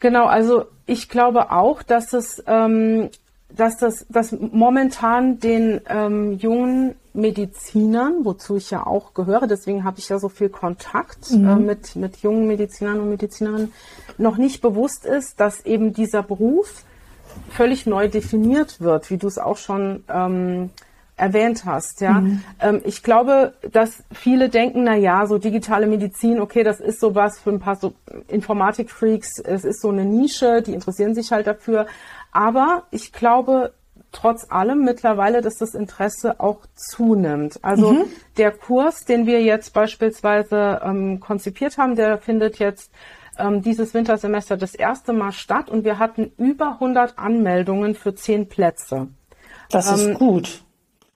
Genau, 0.00 0.26
also 0.26 0.66
ich 0.84 1.08
glaube 1.08 1.50
auch, 1.50 1.82
dass 1.82 2.12
es 2.12 2.44
ähm, 2.46 3.08
dass 3.48 3.76
das 3.78 4.06
dass 4.08 4.32
momentan 4.32 5.38
den 5.38 5.80
ähm, 5.88 6.32
jungen 6.32 6.94
Medizinern, 7.16 8.24
wozu 8.24 8.56
ich 8.56 8.70
ja 8.70 8.86
auch 8.86 9.14
gehöre, 9.14 9.46
deswegen 9.46 9.84
habe 9.84 9.98
ich 9.98 10.08
ja 10.08 10.18
so 10.18 10.28
viel 10.28 10.50
Kontakt 10.50 11.30
mhm. 11.30 11.48
äh, 11.48 11.56
mit, 11.56 11.96
mit 11.96 12.18
jungen 12.18 12.46
Medizinern 12.46 13.00
und 13.00 13.08
Medizinerinnen, 13.08 13.72
noch 14.18 14.36
nicht 14.36 14.60
bewusst 14.60 15.06
ist, 15.06 15.40
dass 15.40 15.64
eben 15.64 15.94
dieser 15.94 16.22
Beruf 16.22 16.84
völlig 17.50 17.86
neu 17.86 18.08
definiert 18.08 18.80
wird, 18.80 19.10
wie 19.10 19.16
du 19.16 19.26
es 19.26 19.38
auch 19.38 19.56
schon 19.56 20.04
ähm, 20.08 20.70
erwähnt 21.16 21.64
hast. 21.64 22.00
Ja, 22.02 22.20
mhm. 22.20 22.42
ähm, 22.60 22.80
ich 22.84 23.02
glaube, 23.02 23.54
dass 23.72 24.04
viele 24.12 24.48
denken, 24.50 24.84
na 24.84 24.96
ja, 24.96 25.26
so 25.26 25.38
digitale 25.38 25.86
Medizin, 25.86 26.40
okay, 26.40 26.62
das 26.62 26.78
ist 26.80 27.00
sowas 27.00 27.38
für 27.38 27.50
ein 27.50 27.60
paar 27.60 27.76
so 27.76 27.94
Informatik-Freaks, 28.28 29.38
es 29.38 29.64
ist 29.64 29.80
so 29.80 29.88
eine 29.88 30.04
Nische, 30.04 30.62
die 30.62 30.74
interessieren 30.74 31.14
sich 31.14 31.32
halt 31.32 31.46
dafür. 31.46 31.86
Aber 32.32 32.84
ich 32.90 33.12
glaube, 33.12 33.72
trotz 34.12 34.50
allem 34.50 34.84
mittlerweile, 34.84 35.42
dass 35.42 35.58
das 35.58 35.74
Interesse 35.74 36.40
auch 36.40 36.60
zunimmt. 36.74 37.58
Also 37.62 37.92
mhm. 37.92 38.04
der 38.36 38.52
Kurs, 38.52 39.04
den 39.04 39.26
wir 39.26 39.42
jetzt 39.42 39.72
beispielsweise 39.72 40.80
ähm, 40.82 41.20
konzipiert 41.20 41.78
haben, 41.78 41.96
der 41.96 42.18
findet 42.18 42.58
jetzt 42.58 42.90
ähm, 43.38 43.62
dieses 43.62 43.94
Wintersemester 43.94 44.56
das 44.56 44.74
erste 44.74 45.12
Mal 45.12 45.32
statt 45.32 45.68
und 45.68 45.84
wir 45.84 45.98
hatten 45.98 46.32
über 46.38 46.72
100 46.74 47.18
Anmeldungen 47.18 47.94
für 47.94 48.14
zehn 48.14 48.48
Plätze. 48.48 49.08
Das 49.70 49.90
ist 49.90 50.06
ähm, 50.06 50.14
gut. 50.14 50.62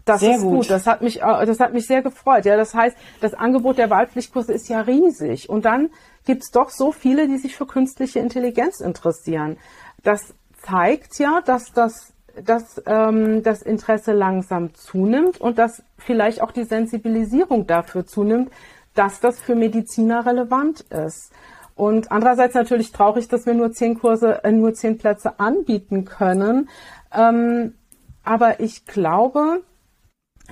Das 0.04 0.20
sehr 0.20 0.36
ist 0.36 0.42
gut. 0.42 0.52
gut. 0.52 0.70
Das 0.70 0.86
hat 0.86 1.02
mich, 1.02 1.22
äh, 1.22 1.46
das 1.46 1.60
hat 1.60 1.72
mich 1.72 1.86
sehr 1.86 2.02
gefreut. 2.02 2.44
Ja, 2.44 2.56
das 2.56 2.74
heißt, 2.74 2.96
das 3.20 3.34
Angebot 3.34 3.78
der 3.78 3.90
Wahlpflichtkurse 3.90 4.52
ist 4.52 4.68
ja 4.68 4.80
riesig. 4.80 5.48
Und 5.48 5.64
dann 5.64 5.90
gibt's 6.26 6.50
doch 6.50 6.70
so 6.70 6.92
viele, 6.92 7.28
die 7.28 7.38
sich 7.38 7.56
für 7.56 7.66
künstliche 7.66 8.18
Intelligenz 8.18 8.80
interessieren. 8.80 9.56
Das 10.02 10.34
zeigt 10.62 11.18
ja, 11.18 11.40
dass 11.44 11.72
das 11.72 12.12
dass 12.44 12.80
ähm, 12.86 13.42
das 13.42 13.60
Interesse 13.60 14.12
langsam 14.12 14.72
zunimmt 14.74 15.40
und 15.40 15.58
dass 15.58 15.82
vielleicht 15.98 16.40
auch 16.40 16.52
die 16.52 16.64
Sensibilisierung 16.64 17.66
dafür 17.66 18.06
zunimmt, 18.06 18.50
dass 18.94 19.20
das 19.20 19.40
für 19.40 19.54
Mediziner 19.54 20.26
relevant 20.26 20.80
ist. 20.82 21.32
Und 21.74 22.12
andererseits 22.12 22.54
natürlich 22.54 22.92
traurig, 22.92 23.28
dass 23.28 23.46
wir 23.46 23.54
nur 23.54 23.72
zehn 23.72 23.98
Kurse, 23.98 24.44
äh, 24.44 24.52
nur 24.52 24.74
zehn 24.74 24.98
Plätze 24.98 25.40
anbieten 25.40 26.04
können. 26.04 26.68
Ähm, 27.12 27.74
aber 28.22 28.60
ich 28.60 28.84
glaube, 28.84 29.62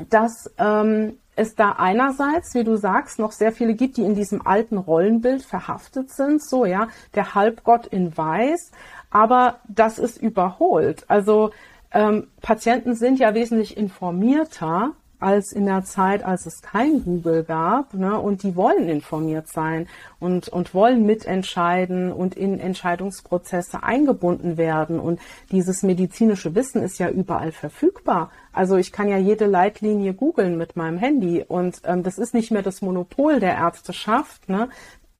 dass 0.08 0.50
ähm, 0.58 1.18
es 1.36 1.54
da 1.54 1.72
einerseits, 1.72 2.54
wie 2.54 2.64
du 2.64 2.76
sagst, 2.76 3.18
noch 3.18 3.32
sehr 3.32 3.52
viele 3.52 3.74
gibt, 3.74 3.96
die 3.96 4.04
in 4.04 4.14
diesem 4.14 4.46
alten 4.46 4.76
Rollenbild 4.76 5.42
verhaftet 5.42 6.10
sind. 6.10 6.42
So, 6.42 6.64
ja, 6.64 6.88
der 7.14 7.34
Halbgott 7.34 7.86
in 7.86 8.16
Weiß. 8.16 8.72
Aber 9.10 9.60
das 9.68 9.98
ist 9.98 10.20
überholt. 10.20 11.04
Also 11.08 11.50
ähm, 11.92 12.28
Patienten 12.40 12.94
sind 12.94 13.18
ja 13.18 13.34
wesentlich 13.34 13.76
informierter 13.76 14.92
als 15.20 15.52
in 15.52 15.66
der 15.66 15.84
Zeit, 15.84 16.24
als 16.24 16.46
es 16.46 16.62
kein 16.62 17.02
Google 17.04 17.44
gab. 17.44 17.94
Ne? 17.94 18.18
Und 18.20 18.42
die 18.42 18.54
wollen 18.54 18.88
informiert 18.88 19.48
sein 19.48 19.88
und, 20.20 20.48
und 20.48 20.74
wollen 20.74 21.04
mitentscheiden 21.06 22.12
und 22.12 22.36
in 22.36 22.60
Entscheidungsprozesse 22.60 23.82
eingebunden 23.82 24.56
werden. 24.56 25.00
Und 25.00 25.20
dieses 25.50 25.82
medizinische 25.82 26.54
Wissen 26.54 26.82
ist 26.82 26.98
ja 26.98 27.10
überall 27.10 27.52
verfügbar. 27.52 28.30
Also 28.52 28.76
ich 28.76 28.92
kann 28.92 29.08
ja 29.08 29.18
jede 29.18 29.46
Leitlinie 29.46 30.14
googeln 30.14 30.56
mit 30.56 30.76
meinem 30.76 30.98
Handy. 30.98 31.44
Und 31.46 31.80
ähm, 31.84 32.02
das 32.02 32.18
ist 32.18 32.34
nicht 32.34 32.50
mehr 32.50 32.62
das 32.62 32.82
Monopol 32.82 33.40
der 33.40 33.56
Ärzteschaft. 33.56 34.48
Ne? 34.48 34.68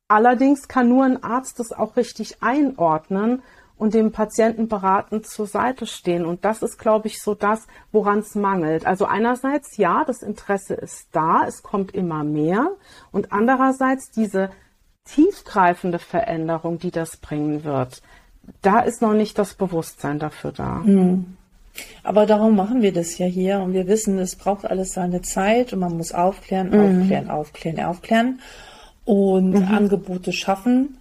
Allerdings 0.07 0.69
kann 0.69 0.89
nur 0.89 1.05
ein 1.05 1.23
Arzt 1.23 1.59
das 1.59 1.73
auch 1.73 1.97
richtig 1.97 2.43
einordnen 2.43 3.43
und 3.79 3.95
dem 3.95 4.13
Patienten 4.13 4.69
beratend 4.69 5.27
zur 5.27 5.47
Seite 5.47 5.87
stehen. 5.87 6.27
Und 6.27 6.45
das 6.45 6.63
ist, 6.63 6.79
glaube 6.79 7.07
ich, 7.07 7.23
so 7.23 7.35
das, 7.35 7.67
woran 7.93 8.19
es 8.19 8.35
mangelt. 8.35 8.87
Also 8.87 9.07
einerseits, 9.07 9.77
ja, 9.77 10.05
das 10.05 10.23
Interesse 10.23 10.75
ist 10.75 11.09
da, 11.13 11.47
es 11.47 11.63
kommt 11.63 11.95
immer 11.95 12.25
mehr. 12.25 12.73
Und 13.13 13.33
andererseits 13.33 14.11
diese 14.11 14.51
tiefgreifende 15.05 15.99
Veränderung, 15.99 16.79
die 16.79 16.91
das 16.91 17.17
bringen 17.17 17.65
wird, 17.65 18.03
da 18.63 18.81
ist 18.81 19.01
noch 19.01 19.15
nicht 19.15 19.39
das 19.39 19.55
Bewusstsein 19.55 20.19
dafür 20.19 20.53
da. 20.53 20.83
Mhm. 20.85 21.37
Aber 22.03 22.27
darum 22.27 22.57
machen 22.57 22.83
wir 22.83 22.93
das 22.93 23.19
ja 23.19 23.27
hier 23.27 23.61
und 23.61 23.73
wir 23.73 23.87
wissen, 23.87 24.19
es 24.19 24.35
braucht 24.35 24.65
alles 24.65 24.93
seine 24.95 25.23
Zeit 25.23 25.73
und 25.73 25.79
man 25.79 25.97
muss 25.97 26.13
aufklären, 26.13 26.71
mhm. 26.71 27.01
aufklären, 27.01 27.31
aufklären, 27.31 27.81
aufklären 27.81 28.41
und 29.05 29.51
mhm. 29.51 29.69
Angebote 29.69 30.33
schaffen. 30.33 30.99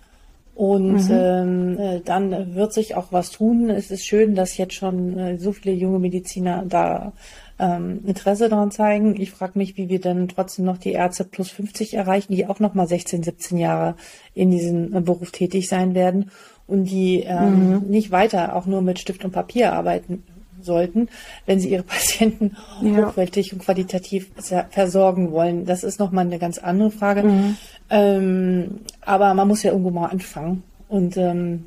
Und 0.57 1.07
mhm. 1.07 1.11
ähm, 1.11 1.77
äh, 1.77 2.01
dann 2.03 2.55
wird 2.55 2.73
sich 2.73 2.95
auch 2.95 3.11
was 3.11 3.29
tun. 3.29 3.69
Es 3.69 3.91
ist 3.91 4.07
schön, 4.07 4.33
dass 4.33 4.57
jetzt 4.57 4.73
schon 4.73 5.15
äh, 5.15 5.37
so 5.37 5.51
viele 5.51 5.75
junge 5.75 5.99
Mediziner 5.99 6.65
da 6.67 7.13
ähm, 7.59 7.99
Interesse 8.07 8.49
daran 8.49 8.71
zeigen. 8.71 9.21
Ich 9.21 9.29
frage 9.29 9.59
mich, 9.59 9.77
wie 9.77 9.87
wir 9.87 10.01
dann 10.01 10.27
trotzdem 10.27 10.65
noch 10.65 10.79
die 10.79 10.93
Ärzte 10.93 11.25
plus 11.25 11.51
50 11.51 11.93
erreichen, 11.93 12.33
die 12.33 12.47
auch 12.47 12.59
noch 12.59 12.73
mal 12.73 12.87
16, 12.87 13.21
17 13.21 13.59
Jahre 13.59 13.97
in 14.33 14.49
diesem 14.49 14.95
äh, 14.95 15.01
Beruf 15.01 15.29
tätig 15.29 15.69
sein 15.69 15.93
werden 15.93 16.31
und 16.65 16.85
die 16.85 17.19
ähm, 17.19 17.73
mhm. 17.73 17.81
nicht 17.87 18.09
weiter 18.09 18.55
auch 18.55 18.65
nur 18.65 18.81
mit 18.81 18.97
Stift 18.97 19.23
und 19.25 19.33
Papier 19.33 19.73
arbeiten 19.73 20.23
sollten, 20.61 21.09
wenn 21.45 21.59
sie 21.59 21.69
ihre 21.69 21.83
Patienten 21.83 22.57
ja. 22.81 23.07
hochwertig 23.07 23.53
und 23.53 23.59
qualitativ 23.59 24.31
versorgen 24.69 25.31
wollen. 25.31 25.65
Das 25.65 25.83
ist 25.83 25.99
nochmal 25.99 26.25
eine 26.25 26.39
ganz 26.39 26.57
andere 26.57 26.91
Frage. 26.91 27.23
Mhm. 27.23 27.57
Ähm, 27.89 28.79
aber 29.01 29.33
man 29.33 29.47
muss 29.47 29.63
ja 29.63 29.71
irgendwo 29.71 29.91
mal 29.91 30.07
anfangen. 30.07 30.63
Und 30.89 31.17
ähm, 31.17 31.65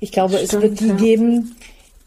ich 0.00 0.12
glaube, 0.12 0.34
Stimmt, 0.34 0.52
es 0.52 0.60
wird 0.60 0.80
die 0.80 0.88
ja. 0.88 0.94
geben, 0.94 1.56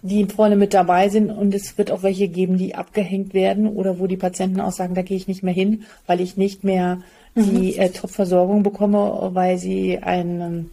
die 0.02 0.26
vorne 0.26 0.58
mit 0.58 0.74
dabei 0.74 1.10
sind 1.10 1.32
und 1.32 1.56
es 1.56 1.78
wird 1.78 1.90
auch 1.90 2.04
welche 2.04 2.28
geben, 2.28 2.58
die 2.58 2.76
abgehängt 2.76 3.34
werden 3.34 3.68
oder 3.68 4.00
wo 4.00 4.08
die 4.08 4.18
Patienten 4.18 4.60
auch 4.60 4.74
sagen, 4.74 4.96
da 4.96 5.02
gehe 5.02 5.16
ich 5.16 5.28
nicht 5.28 5.44
mehr 5.44 5.54
hin, 5.54 5.84
weil 6.06 6.20
ich 6.20 6.36
nicht 6.36 6.64
mehr 6.64 7.00
die 7.36 7.74
mhm. 7.74 7.80
äh, 7.80 7.90
Top-Versorgung 7.90 8.64
bekomme, 8.64 9.32
weil 9.34 9.58
sie 9.58 10.00
ein 10.00 10.70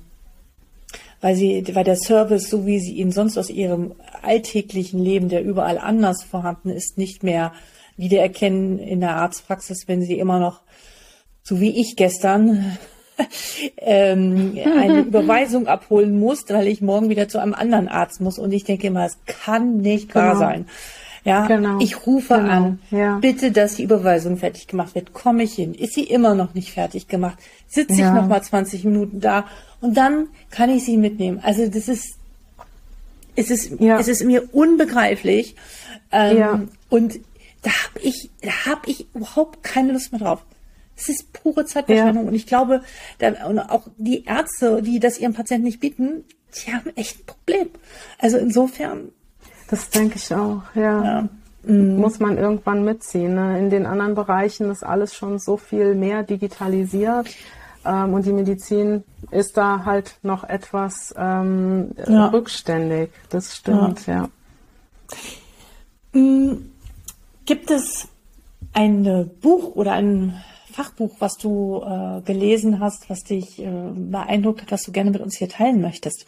weil 1.21 1.35
sie, 1.35 1.65
weil 1.75 1.85
der 1.85 1.97
Service, 1.97 2.49
so 2.49 2.67
wie 2.67 2.79
sie 2.79 2.95
ihn 2.95 3.13
sonst 3.13 3.37
aus 3.37 3.51
ihrem 3.51 3.93
alltäglichen 4.23 5.03
Leben, 5.03 5.29
der 5.29 5.45
überall 5.45 5.79
anders 5.79 6.23
vorhanden 6.23 6.71
ist, 6.71 6.99
nicht 6.99 7.23
mehr 7.23 7.53
wiedererkennen 7.97 8.79
in 8.79 9.01
der 9.01 9.17
Arztpraxis, 9.17 9.87
wenn 9.87 10.03
sie 10.03 10.19
immer 10.19 10.39
noch, 10.39 10.63
so 11.43 11.61
wie 11.61 11.79
ich 11.79 11.97
gestern, 11.97 12.79
ähm, 13.77 14.59
eine 14.65 15.01
Überweisung 15.07 15.67
abholen 15.67 16.19
muss, 16.19 16.45
weil 16.49 16.67
ich 16.67 16.81
morgen 16.81 17.11
wieder 17.11 17.29
zu 17.29 17.39
einem 17.39 17.55
anderen 17.55 17.89
Arzt 17.89 18.21
muss. 18.21 18.39
Und 18.39 18.53
ich 18.53 18.65
denke 18.65 18.87
immer, 18.87 19.05
es 19.05 19.19
kann 19.27 19.79
nicht 19.79 20.15
wahr 20.15 20.35
genau. 20.35 20.39
sein. 20.39 20.67
Ja, 21.23 21.47
genau. 21.47 21.79
ich 21.81 22.07
rufe 22.07 22.35
genau. 22.35 22.51
an, 22.51 22.79
ja. 22.91 23.19
bitte, 23.19 23.53
dass 23.53 23.75
die 23.75 23.83
Überweisung 23.83 24.39
fertig 24.39 24.69
gemacht 24.69 24.95
wird. 24.95 25.13
Komme 25.13 25.43
ich 25.43 25.53
hin? 25.53 25.75
Ist 25.75 25.93
sie 25.93 26.05
immer 26.05 26.35
noch 26.35 26.55
nicht 26.55 26.73
fertig 26.73 27.09
gemacht? 27.09 27.37
Sitze 27.69 28.01
ja. 28.01 28.09
ich 28.09 28.15
noch 28.15 28.27
mal 28.27 28.43
20 28.43 28.85
Minuten 28.85 29.21
da 29.21 29.45
und 29.81 29.97
dann 29.97 30.29
kann 30.51 30.71
ich 30.71 30.85
sie 30.85 30.97
mitnehmen. 30.97 31.41
Also 31.43 31.67
das 31.69 31.89
ist, 31.89 32.17
es 33.37 33.51
ist, 33.51 33.81
ja. 33.81 33.99
es 33.99 34.09
ist 34.09 34.25
mir 34.25 34.55
unbegreiflich. 34.55 35.57
Ähm, 36.13 36.39
ja. 36.39 36.61
Und 36.89 37.21
da 37.63 37.71
habe 37.71 38.01
ich, 38.01 38.31
da 38.43 38.51
habe 38.67 38.83
ich 38.87 39.07
überhaupt 39.15 39.63
keine 39.63 39.93
Lust 39.93 40.13
mehr 40.13 40.21
drauf. 40.21 40.45
Es 40.97 41.09
ist 41.09 41.33
pure 41.33 41.65
Zeitverschwendung. 41.65 42.25
Ja. 42.25 42.29
Und 42.29 42.35
ich 42.35 42.47
glaube, 42.47 42.83
da, 43.19 43.47
und 43.47 43.59
auch 43.59 43.89
die 43.97 44.25
Ärzte, 44.25 44.83
die 44.83 45.01
das 45.01 45.19
ihren 45.19 45.33
Patienten 45.33 45.65
nicht 45.65 45.81
bieten, 45.81 46.25
die 46.55 46.73
haben 46.73 46.91
echt 46.97 47.21
ein 47.21 47.27
Problem. 47.27 47.71
Also 48.19 48.37
insofern. 48.37 49.11
Das 49.69 49.89
denke 49.89 50.17
ich 50.17 50.35
auch, 50.35 50.63
ja. 50.75 51.05
ja. 51.05 51.29
Mhm. 51.63 51.97
Muss 51.97 52.19
man 52.19 52.39
irgendwann 52.39 52.85
mitziehen. 52.85 53.35
Ne? 53.35 53.59
In 53.59 53.71
den 53.71 53.87
anderen 53.87 54.15
Bereichen 54.15 54.71
ist 54.71 54.83
alles 54.83 55.15
schon 55.15 55.39
so 55.39 55.57
viel 55.57 55.95
mehr 55.95 56.23
digitalisiert. 56.23 57.29
Ähm, 57.85 58.15
und 58.15 58.27
die 58.27 58.33
Medizin 58.33 59.05
ist 59.31 59.57
da 59.57 59.85
halt 59.85 60.17
noch 60.23 60.45
etwas 60.45 61.15
ähm, 61.17 61.93
ja. 62.07 62.29
rückständig. 62.29 63.11
Das 63.31 63.57
stimmt, 63.57 64.07
ja. 64.07 64.29
ja. 66.15 66.21
Mm, 66.21 66.71
gibt 67.47 67.71
es 67.71 68.09
ein 68.73 69.31
Buch 69.41 69.75
oder 69.75 69.93
ein 69.93 70.41
Fachbuch, 70.73 71.17
was 71.19 71.37
du 71.37 71.83
äh, 71.85 72.21
gelesen 72.23 72.81
hast, 72.81 73.11
was 73.11 73.25
dich 73.25 73.61
äh, 73.61 73.71
beeindruckt 73.95 74.63
hat, 74.63 74.73
was 74.73 74.83
du 74.83 74.93
gerne 74.93 75.11
mit 75.11 75.21
uns 75.21 75.37
hier 75.37 75.49
teilen 75.49 75.81
möchtest? 75.81 76.27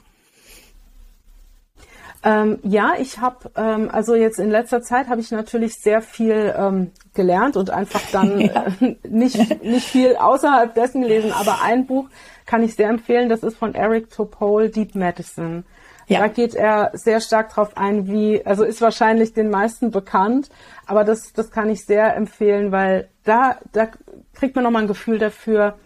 Ähm, 2.25 2.59
ja, 2.63 2.95
ich 2.99 3.19
habe, 3.19 3.51
ähm, 3.57 3.91
also 3.91 4.15
jetzt 4.15 4.39
in 4.39 4.51
letzter 4.51 4.81
Zeit 4.81 5.09
habe 5.09 5.21
ich 5.21 5.33
natürlich 5.33 5.75
sehr 5.75 6.01
viel 6.03 6.55
ähm, 6.57 6.93
gelernt 7.15 7.57
und 7.57 7.71
einfach 7.71 8.03
dann 8.13 8.41
ja. 8.41 8.67
äh, 8.81 8.97
nicht, 9.09 9.65
nicht 9.65 9.89
viel 9.89 10.15
außerhalb 10.17 10.73
dessen 10.75 11.03
gelesen, 11.03 11.33
aber 11.33 11.63
ein 11.63 11.87
Buch 11.87 12.09
kann 12.47 12.63
ich 12.63 12.77
sehr 12.77 12.89
empfehlen, 12.89 13.29
das 13.29 13.43
ist 13.43 13.57
von 13.57 13.75
Eric 13.75 14.11
Topol, 14.11 14.69
Deep 14.69 14.95
Medicine. 14.95 15.65
Ja. 16.07 16.21
Da 16.21 16.29
geht 16.29 16.55
er 16.55 16.91
sehr 16.95 17.21
stark 17.21 17.55
drauf 17.55 17.77
ein, 17.77 18.07
wie, 18.07 18.45
also 18.45 18.65
ist 18.65 18.81
wahrscheinlich 18.81 19.33
den 19.33 19.51
meisten 19.51 19.91
bekannt, 19.91 20.49
aber 20.87 21.05
das, 21.05 21.33
das 21.33 21.51
kann 21.51 21.71
ich 21.71 21.85
sehr 21.85 22.15
empfehlen, 22.17 22.71
weil 22.71 23.09
da, 23.25 23.59
da 23.73 23.89
kriegt 24.35 24.55
man 24.55 24.65
nochmal 24.65 24.83
ein 24.83 24.89
Gefühl 24.89 25.19
dafür, 25.19 25.77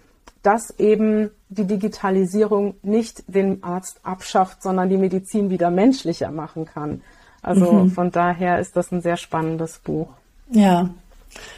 dass 0.46 0.70
eben 0.78 1.30
die 1.48 1.64
Digitalisierung 1.64 2.74
nicht 2.82 3.24
den 3.26 3.64
Arzt 3.64 3.98
abschafft, 4.04 4.62
sondern 4.62 4.88
die 4.88 4.96
Medizin 4.96 5.50
wieder 5.50 5.70
menschlicher 5.70 6.30
machen 6.30 6.66
kann. 6.66 7.02
Also 7.42 7.72
mhm. 7.72 7.90
von 7.90 8.10
daher 8.12 8.60
ist 8.60 8.76
das 8.76 8.92
ein 8.92 9.02
sehr 9.02 9.16
spannendes 9.16 9.80
Buch. 9.80 10.08
Ja, 10.50 10.90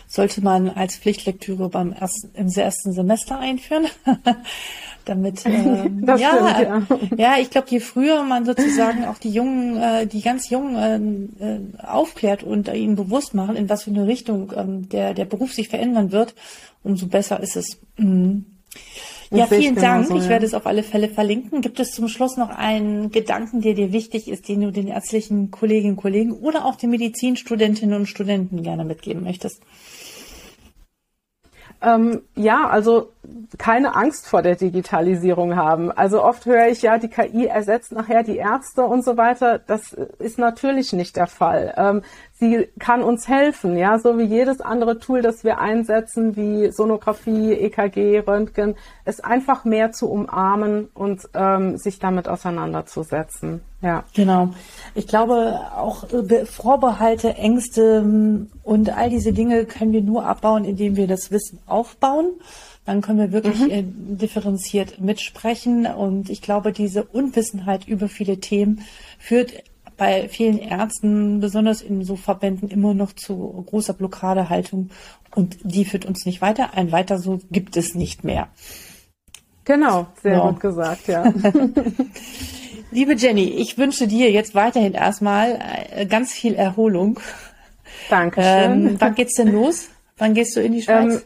sollte 0.06 0.42
man 0.42 0.70
als 0.70 0.96
Pflichtlektüre 0.96 1.68
beim 1.68 1.92
ersten, 1.92 2.30
im 2.34 2.48
ersten 2.48 2.92
Semester 2.92 3.38
einführen. 3.38 3.86
Damit 5.04 5.42
ähm, 5.46 6.04
ja, 6.06 6.18
stimmt, 6.18 6.90
ja, 6.90 7.06
ja, 7.16 7.40
ich 7.40 7.50
glaube, 7.50 7.68
je 7.70 7.80
früher 7.80 8.22
man 8.24 8.44
sozusagen 8.44 9.04
auch 9.04 9.18
die 9.18 9.30
jungen, 9.30 9.76
äh, 9.76 10.06
die 10.06 10.22
ganz 10.22 10.50
jungen 10.50 11.36
äh, 11.38 11.44
äh, 11.44 11.60
aufklärt 11.86 12.42
und 12.42 12.68
ihnen 12.68 12.96
bewusst 12.96 13.34
machen, 13.34 13.56
in 13.56 13.68
was 13.68 13.84
für 13.84 13.90
eine 13.90 14.06
Richtung 14.06 14.52
ähm, 14.56 14.88
der 14.88 15.14
der 15.14 15.24
Beruf 15.26 15.52
sich 15.52 15.68
verändern 15.68 16.10
wird, 16.12 16.34
umso 16.82 17.06
besser 17.06 17.40
ist 17.40 17.56
es. 17.56 17.78
Mhm. 17.96 18.46
Ja, 19.30 19.46
vielen 19.46 19.74
Dank. 19.74 20.06
So, 20.06 20.16
ja. 20.16 20.22
Ich 20.22 20.28
werde 20.28 20.46
es 20.46 20.54
auf 20.54 20.66
alle 20.66 20.82
Fälle 20.82 21.08
verlinken. 21.08 21.60
Gibt 21.60 21.80
es 21.80 21.92
zum 21.92 22.08
Schluss 22.08 22.36
noch 22.36 22.48
einen 22.48 23.10
Gedanken, 23.10 23.60
der 23.60 23.74
dir 23.74 23.92
wichtig 23.92 24.28
ist, 24.28 24.48
den 24.48 24.62
du 24.62 24.72
den 24.72 24.88
ärztlichen 24.88 25.50
Kolleginnen 25.50 25.92
und 25.92 26.00
Kollegen 26.00 26.32
oder 26.32 26.64
auch 26.64 26.76
den 26.76 26.90
Medizinstudentinnen 26.90 27.94
und 27.94 28.06
Studenten 28.06 28.62
gerne 28.62 28.84
mitgeben 28.84 29.24
möchtest? 29.24 29.62
Ähm, 31.80 32.22
ja, 32.34 32.68
also 32.68 33.12
keine 33.56 33.94
Angst 33.94 34.26
vor 34.26 34.42
der 34.42 34.56
Digitalisierung 34.56 35.54
haben. 35.54 35.92
Also 35.92 36.24
oft 36.24 36.44
höre 36.44 36.68
ich 36.68 36.82
ja, 36.82 36.98
die 36.98 37.08
KI 37.08 37.46
ersetzt 37.46 37.92
nachher 37.92 38.24
die 38.24 38.36
Ärzte 38.36 38.82
und 38.82 39.04
so 39.04 39.16
weiter. 39.16 39.60
Das 39.60 39.92
ist 39.92 40.38
natürlich 40.38 40.92
nicht 40.92 41.16
der 41.16 41.28
Fall. 41.28 41.74
Ähm, 41.76 42.02
sie 42.34 42.68
kann 42.80 43.02
uns 43.02 43.28
helfen, 43.28 43.76
ja, 43.76 43.98
so 43.98 44.18
wie 44.18 44.24
jedes 44.24 44.60
andere 44.60 44.98
Tool, 44.98 45.22
das 45.22 45.44
wir 45.44 45.60
einsetzen, 45.60 46.34
wie 46.36 46.72
Sonographie, 46.72 47.52
EKG, 47.52 48.20
Röntgen, 48.20 48.74
es 49.04 49.20
einfach 49.20 49.64
mehr 49.64 49.92
zu 49.92 50.10
umarmen 50.10 50.88
und 50.94 51.28
ähm, 51.34 51.76
sich 51.76 52.00
damit 52.00 52.28
auseinanderzusetzen. 52.28 53.62
Ja. 53.80 54.04
Genau. 54.14 54.50
Ich 54.94 55.06
glaube, 55.06 55.60
auch 55.76 56.04
Vorbehalte, 56.44 57.34
Ängste 57.34 58.02
ähm, 58.04 58.50
und 58.64 58.90
all 58.96 59.08
diese 59.08 59.32
Dinge 59.32 59.64
können 59.66 59.92
wir 59.92 60.02
nur 60.02 60.26
abbauen, 60.26 60.64
indem 60.64 60.96
wir 60.96 61.06
das 61.06 61.30
Wissen 61.30 61.60
aufbauen. 61.66 62.32
Dann 62.84 63.02
können 63.02 63.18
wir 63.18 63.32
wirklich 63.32 63.60
mhm. 63.60 63.70
äh, 63.70 63.84
differenziert 63.84 65.00
mitsprechen. 65.00 65.86
Und 65.86 66.30
ich 66.30 66.42
glaube, 66.42 66.72
diese 66.72 67.04
Unwissenheit 67.04 67.86
über 67.86 68.08
viele 68.08 68.40
Themen 68.40 68.82
führt 69.18 69.52
bei 69.96 70.28
vielen 70.28 70.58
Ärzten, 70.58 71.40
besonders 71.40 71.82
in 71.82 72.04
so 72.04 72.16
Verbänden, 72.16 72.70
immer 72.70 72.94
noch 72.94 73.12
zu 73.12 73.64
großer 73.66 73.92
Blockadehaltung. 73.92 74.90
Und 75.34 75.58
die 75.62 75.84
führt 75.84 76.06
uns 76.06 76.24
nicht 76.24 76.40
weiter. 76.40 76.74
Ein 76.74 76.90
weiter 76.90 77.18
so 77.18 77.40
gibt 77.50 77.76
es 77.76 77.94
nicht 77.94 78.24
mehr. 78.24 78.48
Genau, 79.64 80.06
sehr 80.22 80.38
so. 80.38 80.48
gut 80.48 80.60
gesagt, 80.60 81.08
ja. 81.08 81.30
Liebe 82.90 83.14
Jenny, 83.14 83.44
ich 83.44 83.76
wünsche 83.76 84.06
dir 84.06 84.30
jetzt 84.30 84.54
weiterhin 84.54 84.94
erstmal 84.94 85.58
äh, 85.90 86.06
ganz 86.06 86.32
viel 86.32 86.54
Erholung. 86.54 87.20
Danke. 88.08 88.40
Ähm, 88.42 88.96
wann 88.98 89.14
geht's 89.14 89.34
denn 89.34 89.52
los? 89.52 89.88
Wann 90.16 90.34
gehst 90.34 90.56
du 90.56 90.60
in 90.60 90.72
die 90.72 90.82
Schweiz? 90.82 91.14
Ähm, 91.14 91.22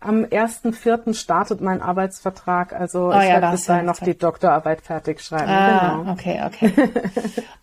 am 0.00 0.24
1.4. 0.24 1.14
startet 1.14 1.60
mein 1.60 1.80
Arbeitsvertrag, 1.80 2.72
also 2.72 3.06
oh, 3.06 3.10
ich 3.10 3.28
ja, 3.28 3.34
werde 3.34 3.52
bis 3.52 3.66
dahin 3.66 3.86
noch 3.86 4.00
die 4.00 4.18
Doktorarbeit 4.18 4.82
fertig 4.82 5.20
schreiben. 5.20 5.48
Ah, 5.48 5.98
genau. 5.98 6.12
Okay, 6.12 6.42
okay. 6.44 6.72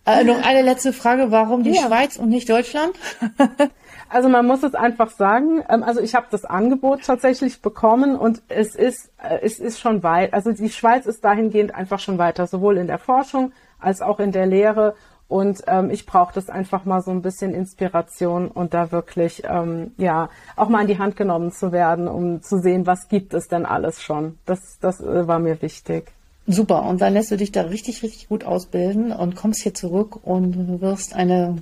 äh, 0.06 0.24
noch 0.24 0.42
eine 0.42 0.62
letzte 0.62 0.94
Frage, 0.94 1.32
warum 1.32 1.64
die 1.64 1.72
ja. 1.72 1.82
Schweiz 1.86 2.16
und 2.16 2.30
nicht 2.30 2.50
Deutschland? 2.50 2.94
Also 4.10 4.28
man 4.28 4.46
muss 4.46 4.64
es 4.64 4.74
einfach 4.74 5.12
sagen. 5.12 5.64
Ähm, 5.70 5.84
also 5.84 6.02
ich 6.02 6.16
habe 6.16 6.26
das 6.32 6.44
Angebot 6.44 7.04
tatsächlich 7.04 7.62
bekommen 7.62 8.16
und 8.16 8.42
es 8.50 8.76
ist 8.76 9.12
äh, 9.22 9.40
es 9.42 9.60
ist 9.60 9.80
schon 9.80 10.04
weit. 10.04 10.34
Also 10.34 10.52
die 10.52 10.70
Schweiz 10.70 11.06
ist 11.06 11.24
dahingehend 11.24 11.76
einfach 11.76 12.00
schon 12.00 12.18
weiter, 12.18 12.48
sowohl 12.48 12.78
in 12.78 12.88
der 12.88 12.98
Forschung 12.98 13.52
als 13.80 14.02
auch 14.02 14.20
in 14.20 14.32
der 14.32 14.48
Lehre. 14.48 14.96
Und 15.28 15.62
ähm, 15.68 15.92
ich 15.92 16.08
brauche 16.08 16.34
das 16.34 16.50
einfach 16.50 16.86
mal 16.86 17.02
so 17.02 17.12
ein 17.12 17.22
bisschen 17.22 17.54
Inspiration 17.54 18.48
und 18.48 18.74
da 18.74 18.92
wirklich 18.92 19.44
ähm, 19.48 19.92
ja 19.98 20.30
auch 20.56 20.70
mal 20.70 20.82
in 20.82 20.88
die 20.88 20.98
Hand 20.98 21.16
genommen 21.16 21.52
zu 21.52 21.72
werden, 21.72 22.08
um 22.08 22.42
zu 22.42 22.58
sehen, 22.58 22.88
was 22.88 23.10
gibt 23.10 23.36
es 23.36 23.48
denn 23.48 23.68
alles 23.68 24.02
schon. 24.02 24.40
Das 24.48 24.80
das 24.82 25.00
äh, 25.02 25.28
war 25.28 25.38
mir 25.38 25.62
wichtig. 25.62 26.12
Super. 26.48 26.82
Und 26.82 27.00
dann 27.02 27.14
lässt 27.14 27.30
du 27.30 27.38
dich 27.38 27.52
da 27.52 27.62
richtig 27.62 28.02
richtig 28.02 28.28
gut 28.28 28.44
ausbilden 28.44 29.12
und 29.12 29.36
kommst 29.36 29.62
hier 29.62 29.76
zurück 29.76 30.18
und 30.24 30.82
wirst 30.82 31.16
eine 31.16 31.60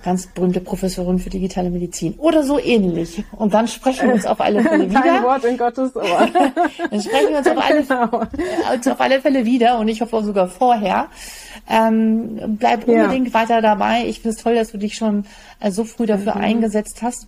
ganz 0.00 0.26
berühmte 0.26 0.60
Professorin 0.60 1.18
für 1.18 1.28
digitale 1.28 1.70
Medizin 1.70 2.14
oder 2.14 2.42
so 2.44 2.58
ähnlich. 2.58 3.24
Und 3.32 3.52
dann 3.52 3.68
sprechen 3.68 4.08
wir 4.08 4.14
uns 4.14 4.24
auf 4.24 4.40
alle 4.40 4.62
Fälle 4.62 4.88
wieder. 4.90 5.02
Kein 5.02 5.22
Wort 5.22 5.44
in 5.44 5.58
Gottes 5.58 5.94
Ohr. 5.94 6.02
dann 6.90 7.02
sprechen 7.02 7.30
wir 7.30 7.38
uns 7.38 7.46
auf 7.46 7.58
alle, 7.58 7.82
genau. 7.82 8.22
uns 8.74 8.88
auf 8.88 9.00
alle 9.00 9.20
Fälle 9.20 9.44
wieder 9.44 9.78
und 9.78 9.88
ich 9.88 10.00
hoffe 10.00 10.22
sogar 10.24 10.48
vorher. 10.48 11.08
Ähm, 11.68 12.56
bleib 12.58 12.88
unbedingt 12.88 13.28
ja. 13.28 13.34
weiter 13.34 13.60
dabei. 13.60 14.06
Ich 14.06 14.20
finde 14.20 14.36
es 14.36 14.42
toll, 14.42 14.54
dass 14.54 14.72
du 14.72 14.78
dich 14.78 14.94
schon 14.94 15.24
äh, 15.60 15.70
so 15.70 15.84
früh 15.84 16.06
dafür 16.06 16.36
mhm. 16.36 16.40
eingesetzt 16.40 17.02
hast 17.02 17.26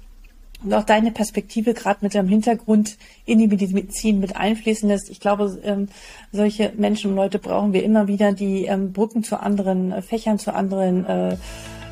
und 0.65 0.73
auch 0.73 0.85
deine 0.85 1.11
Perspektive 1.11 1.75
gerade 1.75 1.99
mit 2.01 2.15
deinem 2.15 2.29
Hintergrund 2.29 2.97
in 3.27 3.39
die 3.39 3.47
Medizin 3.47 4.21
mit 4.21 4.37
einfließen 4.37 4.89
lässt. 4.89 5.11
Ich 5.11 5.21
glaube, 5.21 5.59
ähm, 5.63 5.89
solche 6.33 6.73
Menschen 6.77 7.11
und 7.11 7.17
Leute 7.17 7.39
brauchen 7.39 7.75
wir 7.75 7.83
immer 7.85 8.09
wieder, 8.09 8.33
die 8.33 8.65
ähm, 8.65 8.93
Brücken 8.93 9.23
zu 9.23 9.39
anderen 9.39 9.93
äh, 9.93 10.01
Fächern, 10.01 10.39
zu 10.39 10.55
anderen 10.55 11.05
äh, 11.05 11.37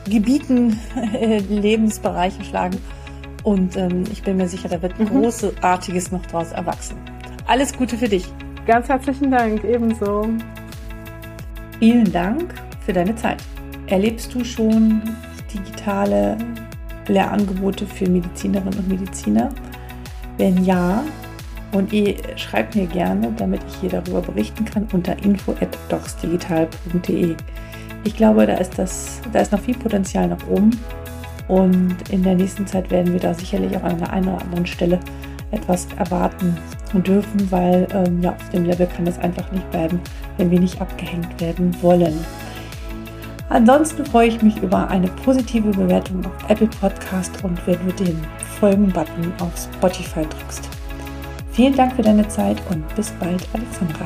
Gebieten, 0.09 0.79
Lebensbereiche 1.49 2.45
schlagen. 2.45 2.79
Und 3.45 3.77
ähm, 3.77 4.05
ich 4.13 4.23
bin 4.23 4.37
mir 4.37 4.49
sicher, 4.49 4.69
da 4.69 4.81
wird 4.81 4.99
mhm. 4.99 5.07
Großartiges 5.07 6.13
noch 6.13 6.25
draus 6.27 6.53
erwachsen. 6.53 6.97
Alles 7.47 7.77
Gute 7.77 7.97
für 7.97 8.09
dich. 8.09 8.25
Ganz 8.67 8.89
herzlichen 8.89 9.31
Dank, 9.31 9.65
ebenso. 9.65 10.29
Vielen 11.81 12.13
Dank 12.13 12.55
für 12.87 12.93
deine 12.93 13.17
Zeit. 13.17 13.43
Erlebst 13.89 14.33
du 14.35 14.45
schon 14.45 15.03
digitale 15.53 16.39
Lehrangebote 17.09 17.87
für 17.87 18.09
Medizinerinnen 18.09 18.79
und 18.79 18.89
Mediziner? 18.89 19.49
Wenn 20.39 20.65
ja, 20.65 21.03
und 21.73 21.93
ihr 21.93 22.15
schreibt 22.37 22.77
mir 22.77 22.87
gerne, 22.87 23.35
damit 23.37 23.61
ich 23.67 23.75
hier 23.81 23.91
darüber 23.91 24.21
berichten 24.21 24.65
kann, 24.65 24.87
unter 24.93 25.21
info.docsdigital.de. 25.23 27.35
Ich 28.05 28.17
glaube, 28.17 28.47
da 28.47 28.55
ist, 28.55 28.79
das, 28.79 29.21
da 29.33 29.41
ist 29.41 29.53
noch 29.53 29.61
viel 29.61 29.77
Potenzial 29.77 30.29
nach 30.29 30.47
oben. 30.49 30.71
Und 31.49 31.97
in 32.11 32.23
der 32.23 32.35
nächsten 32.35 32.67
Zeit 32.67 32.91
werden 32.91 33.13
wir 33.13 33.21
da 33.21 33.35
sicherlich 33.35 33.77
auch 33.77 33.83
an 33.83 33.99
der 33.99 34.13
einen 34.13 34.29
oder 34.29 34.43
anderen 34.43 34.67
Stelle 34.67 34.99
etwas 35.51 35.87
erwarten 35.99 36.57
dürfen, 36.95 37.51
weil 37.51 37.87
ähm, 37.93 38.23
ja, 38.23 38.31
auf 38.33 38.49
dem 38.51 38.65
Level 38.65 38.87
kann 38.87 39.07
es 39.07 39.19
einfach 39.19 39.51
nicht 39.53 39.71
bleiben, 39.71 40.01
wenn 40.37 40.51
wir 40.51 40.61
nicht 40.61 40.81
abgehängt 40.81 41.41
werden 41.41 41.75
wollen. 41.83 42.25
Ansonsten 43.49 44.05
freue 44.07 44.29
ich 44.29 44.43
mich 44.43 44.57
über 44.63 44.89
eine 44.89 45.09
positive 45.09 45.71
Bewertung 45.71 46.25
auf 46.25 46.49
Apple 46.49 46.69
Podcast 46.81 47.45
und 47.45 47.59
wenn 47.67 47.79
du 47.87 47.93
den 48.05 48.19
Folgen-Button 48.59 49.33
auf 49.41 49.53
Spotify 49.75 50.23
drückst. 50.23 50.69
Vielen 51.51 51.77
Dank 51.77 51.95
für 51.95 52.03
deine 52.03 52.27
Zeit 52.29 52.57
und 52.71 52.83
bis 52.95 53.11
bald, 53.13 53.47
Alexandra. 53.53 54.05